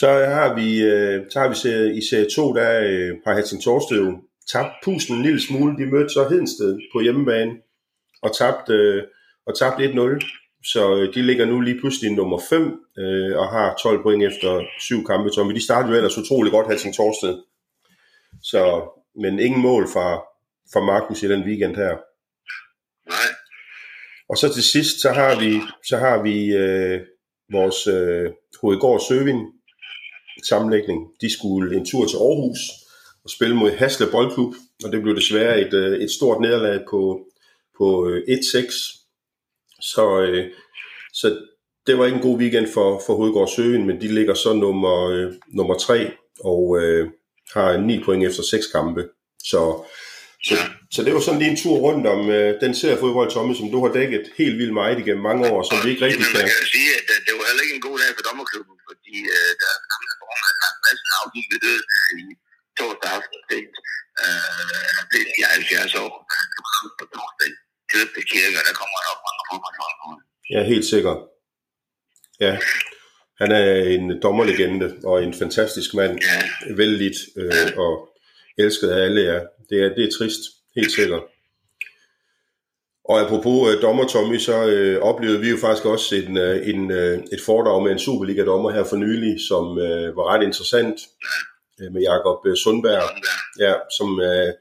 Så 0.00 0.08
har 0.08 0.54
vi, 0.54 0.68
øh, 0.82 1.16
så 1.30 1.38
har 1.40 1.48
vi 1.48 1.54
i 1.98 2.02
serie 2.10 2.30
2, 2.30 2.54
der 2.54 2.70
øh, 2.90 3.10
har 3.26 3.34
Helsing 3.34 3.62
Torsted 3.62 4.04
tabt 4.52 4.72
pusten 4.84 5.16
en 5.16 5.22
lille 5.22 5.42
smule. 5.46 5.76
De 5.78 5.90
mødte 5.92 6.08
så 6.08 6.28
Hedensted 6.28 6.78
på 6.92 7.00
hjemmebane 7.00 7.52
og 8.22 8.36
tabt, 8.38 8.68
øh, 8.70 9.02
og 9.46 9.58
tabt 9.58 9.80
1-0. 9.80 10.47
Så 10.64 10.96
øh, 10.96 11.14
de 11.14 11.22
ligger 11.22 11.46
nu 11.46 11.60
lige 11.60 11.80
pludselig 11.80 12.12
nummer 12.12 12.40
5 12.50 12.62
øh, 12.98 13.38
og 13.38 13.48
har 13.48 13.78
12 13.82 14.02
point 14.02 14.24
efter 14.24 14.64
syv 14.80 15.04
kampe. 15.04 15.30
Tommy. 15.30 15.54
De 15.54 15.64
startede 15.64 15.90
jo 15.90 15.96
ellers 15.96 16.18
utrolig 16.18 16.52
godt, 16.52 16.68
Helsing 16.68 16.94
Torsted. 16.94 17.42
Så, 18.42 18.90
men 19.22 19.38
ingen 19.38 19.62
mål 19.62 19.88
fra, 19.92 20.16
fra 20.72 20.80
Magnus 20.80 21.22
i 21.22 21.28
den 21.28 21.42
weekend 21.44 21.76
her. 21.76 21.96
Nej. 23.08 23.30
Og 24.28 24.36
så 24.36 24.54
til 24.54 24.62
sidst, 24.62 25.00
så 25.00 25.10
har 25.10 25.40
vi, 25.40 25.60
så 25.84 25.96
har 25.96 26.22
vi 26.22 26.46
øh, 26.46 27.00
vores 27.52 27.86
øh, 27.86 28.30
Hovedgård 28.60 29.00
Søving 29.08 29.40
sammenlægning. 30.44 31.08
De 31.20 31.32
skulle 31.32 31.76
en 31.76 31.86
tur 31.86 32.06
til 32.06 32.16
Aarhus 32.16 32.58
og 33.24 33.30
spille 33.30 33.56
mod 33.56 33.70
Hasle 33.70 34.06
Boldklub, 34.12 34.54
og 34.84 34.92
det 34.92 35.02
blev 35.02 35.16
desværre 35.16 35.60
et, 35.60 35.74
øh, 35.74 35.98
et 35.98 36.10
stort 36.10 36.40
nederlag 36.40 36.80
på, 36.90 37.26
på 37.78 38.08
øh, 38.08 38.22
1-6. 38.28 38.97
Så, 39.80 40.04
øh, 40.22 40.44
så 41.12 41.26
det 41.86 41.98
var 41.98 42.04
ikke 42.06 42.16
en 42.16 42.28
god 42.28 42.38
weekend 42.42 42.68
for, 42.76 42.88
for 43.06 43.12
Hovedgård 43.18 43.50
Søving, 43.56 43.86
men 43.86 44.00
de 44.02 44.08
ligger 44.18 44.34
så 44.34 44.50
nummer, 44.52 44.96
øh, 45.14 45.26
nummer 45.58 45.76
3 45.78 46.12
og 46.50 46.62
øh, 46.80 47.04
har 47.54 47.68
9 47.76 48.04
point 48.04 48.22
efter 48.28 48.42
6 48.42 48.66
kampe. 48.76 49.02
Så, 49.50 49.60
så, 50.48 50.54
så 50.94 51.00
det 51.04 51.12
var 51.14 51.22
sådan 51.22 51.40
lige 51.40 51.52
en 51.54 51.62
tur 51.62 51.76
rundt 51.86 52.06
om 52.14 52.20
øh, 52.38 52.50
den 52.64 52.72
serie 52.80 53.00
fodbold, 53.02 53.30
Tommy, 53.30 53.54
som 53.60 53.68
du 53.74 53.78
har 53.84 53.90
dækket 53.98 54.24
helt 54.40 54.56
vildt 54.60 54.78
meget 54.80 54.96
igennem 55.02 55.24
mange 55.28 55.42
år, 55.52 55.58
som 55.68 55.76
vi 55.84 55.88
ikke 55.92 56.04
rigtig 56.06 56.26
kan. 56.34 56.46
kan 56.52 56.62
jo 56.64 56.68
sige, 56.76 56.90
at 56.98 57.04
det, 57.08 57.16
det 57.26 57.32
var 57.38 57.44
heller 57.48 57.64
ikke 57.64 57.76
en 57.78 57.86
god 57.88 57.96
dag 58.02 58.10
for 58.16 58.24
dommerklubben, 58.28 58.76
fordi 58.88 59.14
øh, 59.36 59.50
der 59.60 59.68
er 59.76 59.80
gamle 59.92 60.12
formand, 60.22 60.56
Lars 60.62 60.78
Madsen, 60.84 61.10
afgik 61.20 61.46
ved 61.52 61.60
død 61.66 61.82
i 62.18 62.22
torsdag 62.78 63.10
aften. 63.16 63.38
sent. 63.50 63.74
Øh, 64.22 64.86
han 64.96 65.04
blev 65.10 65.22
79 65.36 65.94
år. 66.04 66.12
På 66.98 67.04
torsdag. 67.14 67.50
Købte 67.92 68.20
kirker, 68.32 68.60
der 68.68 68.74
kommer 68.80 68.97
Ja, 70.50 70.62
helt 70.62 70.84
sikker. 70.84 71.28
Ja, 72.40 72.58
han 73.38 73.52
er 73.52 73.74
en 73.74 74.22
dommerlegende 74.22 74.94
og 75.04 75.24
en 75.24 75.34
fantastisk 75.34 75.94
mand. 75.94 76.18
Ja, 76.20 76.74
Vældig 76.74 77.12
øh, 77.36 77.76
og 77.76 78.08
elsket 78.58 78.88
af 78.88 79.04
alle 79.04 79.22
jer. 79.22 79.46
Det 79.70 79.82
er, 79.84 79.94
det 79.94 80.04
er 80.04 80.18
trist, 80.18 80.40
helt 80.76 80.92
sikkert. 80.92 81.22
Og 83.04 83.20
apropos 83.20 83.74
øh, 83.74 83.82
dommer 83.82 84.08
Tommy, 84.08 84.38
så 84.38 84.66
øh, 84.66 85.02
oplevede 85.02 85.40
vi 85.40 85.50
jo 85.50 85.56
faktisk 85.56 85.84
også 85.86 86.16
en, 86.16 86.36
øh, 86.36 86.68
en, 86.68 86.90
øh, 86.90 87.18
et 87.32 87.40
foredrag 87.46 87.82
med 87.82 87.92
en 87.92 87.98
Superliga-dommer 87.98 88.70
her 88.70 88.84
for 88.84 88.96
nylig, 88.96 89.36
som 89.48 89.78
øh, 89.78 90.16
var 90.16 90.34
ret 90.34 90.42
interessant 90.42 91.00
øh, 91.80 91.92
med 91.92 92.02
Jakob 92.02 92.46
øh, 92.46 92.56
Sundberg. 92.56 93.02
Ja, 93.58 93.74
som, 93.98 94.20
øh, 94.20 94.52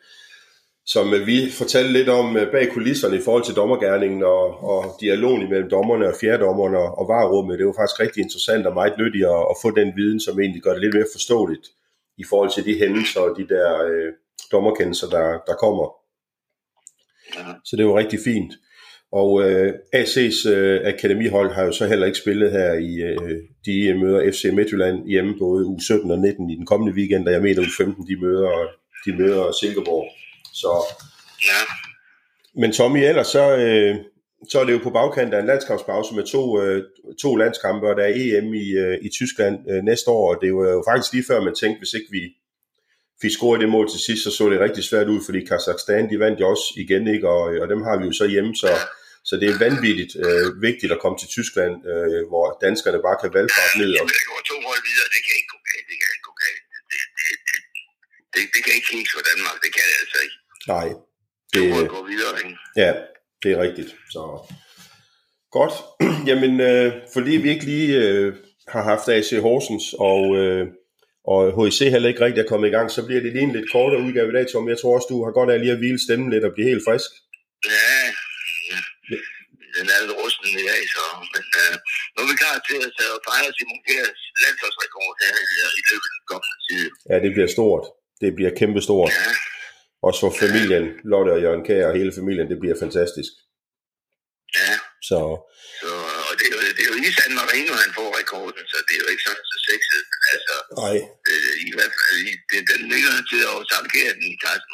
som 0.88 1.14
øh, 1.14 1.28
vi 1.28 1.52
fortalte 1.52 1.94
lidt 1.94 2.10
om 2.10 2.38
øh, 2.38 2.52
bag 2.52 2.70
kulisserne 2.70 3.18
i 3.18 3.22
forhold 3.26 3.44
til 3.44 3.56
dommergærningen 3.56 4.24
og, 4.24 4.64
og 4.64 4.98
dialogen 5.02 5.42
imellem 5.42 5.70
dommerne 5.70 6.08
og 6.08 6.16
fjerdommerne 6.22 6.78
og, 6.78 7.08
varerummet. 7.08 7.60
Det 7.60 7.68
var 7.68 7.80
faktisk 7.80 8.00
rigtig 8.00 8.22
interessant 8.24 8.68
og 8.68 8.74
meget 8.74 8.94
nyttigt 8.98 9.26
at, 9.26 9.42
at 9.52 9.56
få 9.62 9.70
den 9.72 9.90
viden, 9.96 10.20
som 10.20 10.40
egentlig 10.40 10.62
gør 10.62 10.74
det 10.74 10.82
lidt 10.82 10.96
mere 10.96 11.14
forståeligt 11.14 11.68
i 12.18 12.24
forhold 12.30 12.52
til 12.54 12.66
de 12.66 12.80
hændelser 12.80 13.20
og 13.20 13.38
de 13.40 13.48
der 13.54 13.68
øh, 13.90 14.10
dommerkendelser, 14.52 15.08
der, 15.10 15.28
der 15.48 15.56
kommer. 15.64 15.88
Så 17.66 17.76
det 17.76 17.86
var 17.86 17.98
rigtig 17.98 18.20
fint. 18.20 18.54
Og 19.12 19.32
øh, 19.44 19.74
AC's 19.96 20.50
øh, 20.50 20.82
akademihold 20.86 21.52
har 21.52 21.64
jo 21.64 21.72
så 21.72 21.88
heller 21.88 22.06
ikke 22.06 22.18
spillet 22.18 22.52
her 22.52 22.74
i 22.74 22.92
øh, 23.10 23.40
de 23.66 24.00
møder 24.00 24.32
FC 24.32 24.46
Midtjylland 24.54 25.08
hjemme 25.08 25.36
både 25.40 25.66
u 25.66 25.80
17 25.80 26.12
og 26.12 26.20
19 26.20 26.50
i 26.50 26.56
den 26.56 26.66
kommende 26.66 26.94
weekend, 26.94 27.28
og 27.28 27.34
jeg 27.34 27.42
mener 27.42 27.62
u 27.62 27.66
15 27.78 28.08
de 28.08 28.22
møder, 28.22 28.52
de 29.06 29.18
møder 29.18 29.52
Silkeborg. 29.52 30.08
Så, 30.62 30.72
Ja. 31.50 31.60
men 32.62 32.70
Tommy, 32.78 33.00
ellers 33.10 33.28
så, 33.28 33.46
øh, 33.66 33.96
så 34.52 34.56
er 34.60 34.66
det 34.66 34.74
jo 34.74 34.82
på 34.84 34.90
bagkant 35.00 35.34
af 35.34 35.40
en 35.40 35.50
landskampspause 35.52 36.16
med 36.18 36.26
to, 36.36 36.44
øh, 36.64 36.84
to 37.24 37.30
landskampe, 37.44 37.84
og 37.90 37.96
der 37.98 38.04
er 38.10 38.14
EM 38.24 38.48
i, 38.66 38.68
øh, 38.84 38.98
i 39.08 39.10
Tyskland 39.20 39.56
øh, 39.72 39.82
næste 39.90 40.08
år, 40.18 40.26
og 40.34 40.38
det 40.44 40.50
var 40.58 40.68
jo 40.78 40.82
faktisk 40.90 41.10
lige 41.14 41.28
før 41.30 41.40
man 41.48 41.56
tænkte, 41.62 41.80
hvis 41.82 41.94
ikke 41.98 42.12
vi 42.18 42.24
fik 43.22 43.34
scoret 43.38 43.60
det 43.64 43.70
mål 43.76 43.88
til 43.94 44.02
sidst, 44.08 44.22
så 44.24 44.32
så 44.38 44.44
det 44.52 44.60
rigtig 44.66 44.84
svært 44.90 45.08
ud, 45.14 45.20
fordi 45.28 45.40
Kazakhstan, 45.50 46.10
de 46.12 46.18
vandt 46.24 46.40
jo 46.42 46.46
også 46.54 46.66
igen, 46.84 47.04
ikke? 47.16 47.28
Og, 47.36 47.44
og 47.62 47.68
dem 47.74 47.82
har 47.88 47.96
vi 48.00 48.06
jo 48.10 48.14
så 48.22 48.26
hjemme, 48.34 48.52
så, 48.64 48.70
så 49.30 49.34
det 49.42 49.48
er 49.52 49.58
vanvittigt 49.66 50.14
øh, 50.26 50.48
vigtigt 50.68 50.92
at 50.96 51.00
komme 51.04 51.18
til 51.22 51.30
Tyskland, 51.38 51.74
øh, 51.92 52.22
hvor 52.32 52.46
danskerne 52.66 53.00
bare 53.08 53.18
kan 53.22 53.32
valgfart 53.38 53.74
ned. 53.82 53.92
Og, 54.02 54.06
der 54.14 54.24
går 54.32 54.42
to 54.52 54.56
hold 54.70 54.82
videre, 54.90 55.08
det 55.16 55.22
kan 55.26 55.34
ikke 55.40 55.52
gå 55.56 55.60
galt, 55.70 55.86
det 55.92 55.98
kan 56.02 56.10
ikke 56.16 56.28
gå 56.30 56.36
galt. 56.46 56.62
Det, 56.92 57.02
det, 57.20 57.32
det, 57.48 57.58
det, 58.34 58.44
det 58.54 58.60
kan 58.66 58.74
ikke 58.78 58.90
kigge 58.94 59.10
for 59.16 59.24
Danmark, 59.30 59.58
det 59.64 59.72
kan 59.76 59.86
det 59.90 59.98
altså 60.04 60.20
ikke. 60.26 60.38
Nej, 60.68 60.88
Det 61.54 61.62
det, 61.62 61.70
må 61.70 61.76
gå 61.98 62.02
videre, 62.12 62.34
ikke? 62.44 62.58
Ja, 62.84 62.94
det 63.44 63.52
er 63.52 63.60
rigtigt. 63.66 63.90
Så 64.16 64.22
godt. 65.58 65.74
Jamen, 66.30 66.54
øh, 66.70 66.94
fordi 67.14 67.32
vi 67.44 67.50
ikke 67.50 67.66
lige 67.66 67.90
øh, 68.04 68.34
har 68.74 68.84
haft 68.92 69.08
AC 69.18 69.30
Horsens 69.46 69.86
og, 70.12 70.22
øh, 70.42 70.64
og 71.34 71.40
HIC 71.58 71.80
heller 71.94 72.10
ikke 72.10 72.24
rigtig 72.26 72.42
er 72.44 72.52
kommet 72.52 72.68
i 72.68 72.76
gang, 72.78 72.88
så 72.92 73.02
bliver 73.08 73.22
det 73.22 73.32
lige 73.34 73.48
en 73.50 73.56
lidt 73.58 73.72
kortere 73.76 74.02
udgave 74.06 74.30
i 74.32 74.36
dag, 74.38 74.46
Tom. 74.52 74.70
Jeg 74.74 74.78
tror 74.80 74.96
også, 74.96 75.08
du 75.14 75.18
har 75.26 75.32
godt 75.40 75.50
af 75.54 75.60
lige 75.60 75.72
at 75.76 75.82
hvile 75.82 76.02
stemmen 76.06 76.30
lidt 76.34 76.46
og 76.50 76.54
blive 76.56 76.70
helt 76.72 76.84
frisk. 76.88 77.10
Ja, 77.74 77.92
ja. 78.72 78.78
den 79.78 79.86
er 79.94 79.98
lidt 80.04 80.16
rusten 80.22 80.48
i 80.62 80.64
dag, 80.72 80.82
så 80.96 81.02
men, 81.34 81.46
øh, 81.62 81.76
nu 82.14 82.18
er 82.24 82.28
vi 82.32 82.36
klar 82.44 82.58
til 82.70 82.78
at 82.88 82.92
tage 82.98 83.12
og 83.18 83.22
fejre 83.30 83.50
Simon 83.58 83.80
Kjærs 83.88 84.22
landsholdsrekord 84.44 85.14
her 85.24 85.34
i- 85.54 85.78
i 85.80 85.82
løbet 85.90 86.08
af 86.10 86.14
den 86.18 86.26
kommende 86.32 86.58
tid. 86.68 86.86
Ja, 87.10 87.16
det 87.26 87.32
bliver 87.36 87.50
stort. 87.58 87.84
Det 88.22 88.30
bliver 88.38 88.52
kæmpestort. 88.60 89.12
Ja, 89.20 89.30
Også 90.08 90.20
for 90.24 90.32
familien, 90.44 90.86
Lotte 91.12 91.32
og 91.36 91.42
Jørgen 91.46 91.64
Kær 91.68 91.88
og 91.90 91.96
hele 92.00 92.14
familien, 92.20 92.48
det 92.52 92.58
bliver 92.62 92.78
fantastisk. 92.84 93.32
ja. 94.62 94.74
Så 95.10 95.20
Så, 95.82 95.92
og 96.30 96.34
det 96.40 96.46
er, 96.50 96.54
jo, 96.56 96.60
det 96.78 96.84
er 96.86 96.90
jo 96.94 96.98
i 97.08 97.12
San 97.18 97.34
Marino, 97.42 97.74
han 97.84 97.92
får 97.98 98.10
rekorden, 98.22 98.64
så 98.72 98.78
det 98.88 98.94
er 98.98 99.02
jo 99.04 99.10
ikke 99.14 99.26
sådan 99.28 99.46
så 99.54 99.58
sexet. 99.70 100.04
Altså, 100.34 100.56
nej, 100.82 100.96
øh, 101.32 101.54
i 101.70 101.72
hvert 101.76 101.94
fald, 101.98 102.18
det, 102.52 102.60
den 102.72 102.82
ligger 102.94 103.14
til 103.32 103.42
at 103.54 103.60
samkere 103.74 104.12
den 104.20 104.28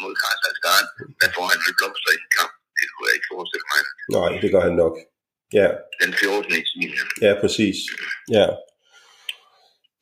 mod 0.03 0.13
Kazakhstan. 0.23 0.85
Der 1.21 1.29
får 1.35 1.45
han 1.51 1.59
vel 1.65 1.73
blomster 1.79 2.11
i 2.15 2.17
en 2.23 2.29
kamp. 2.37 2.53
Det 2.77 2.85
kunne 2.91 3.07
jeg 3.09 3.15
ikke 3.17 3.29
forestille 3.33 3.65
mig. 3.71 3.81
nej, 4.17 4.31
det 4.43 4.49
gør 4.53 4.63
han 4.69 4.75
nok. 4.83 4.95
Ja, 5.59 5.67
Den 6.01 6.11
14. 6.13 6.53
i 6.81 6.85
ja, 7.25 7.31
præcis. 7.41 7.77
Ja. 8.37 8.47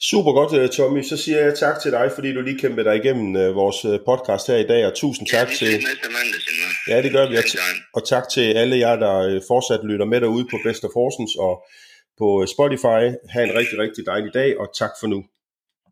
Super 0.09 0.31
godt, 0.31 0.53
øh, 0.59 0.69
Tommy. 0.69 1.01
Så 1.03 1.17
siger 1.17 1.39
jeg 1.45 1.57
tak 1.57 1.79
til 1.81 1.91
dig, 1.91 2.11
fordi 2.15 2.33
du 2.33 2.41
lige 2.41 2.59
kæmpede 2.59 2.85
dig 2.89 2.95
igennem 2.95 3.35
øh, 3.35 3.55
vores 3.55 3.85
øh, 3.85 3.99
podcast 4.09 4.47
her 4.47 4.55
i 4.55 4.67
dag, 4.67 4.85
og 4.85 4.93
tusind 4.93 5.27
tak 5.27 5.49
ja, 5.49 5.55
til... 5.55 5.71
Ja, 6.87 7.01
det 7.01 7.11
gør 7.11 7.29
vi. 7.29 7.35
Og, 7.93 8.07
tak 8.07 8.29
til 8.29 8.53
alle 8.61 8.77
jer, 8.77 8.95
der 8.95 9.41
fortsat 9.47 9.79
lytter 9.83 10.05
med 10.05 10.21
derude 10.21 10.45
på 10.51 10.57
Best 10.65 10.83
of 10.83 10.91
Horsens 10.93 11.35
og 11.45 11.53
på 12.19 12.27
Spotify. 12.55 13.01
Ha' 13.33 13.43
en 13.43 13.55
rigtig, 13.59 13.77
rigtig 13.79 14.03
dejlig 14.05 14.33
dag, 14.33 14.59
og 14.59 14.67
tak 14.79 14.93
for 14.99 15.07
nu. 15.07 15.19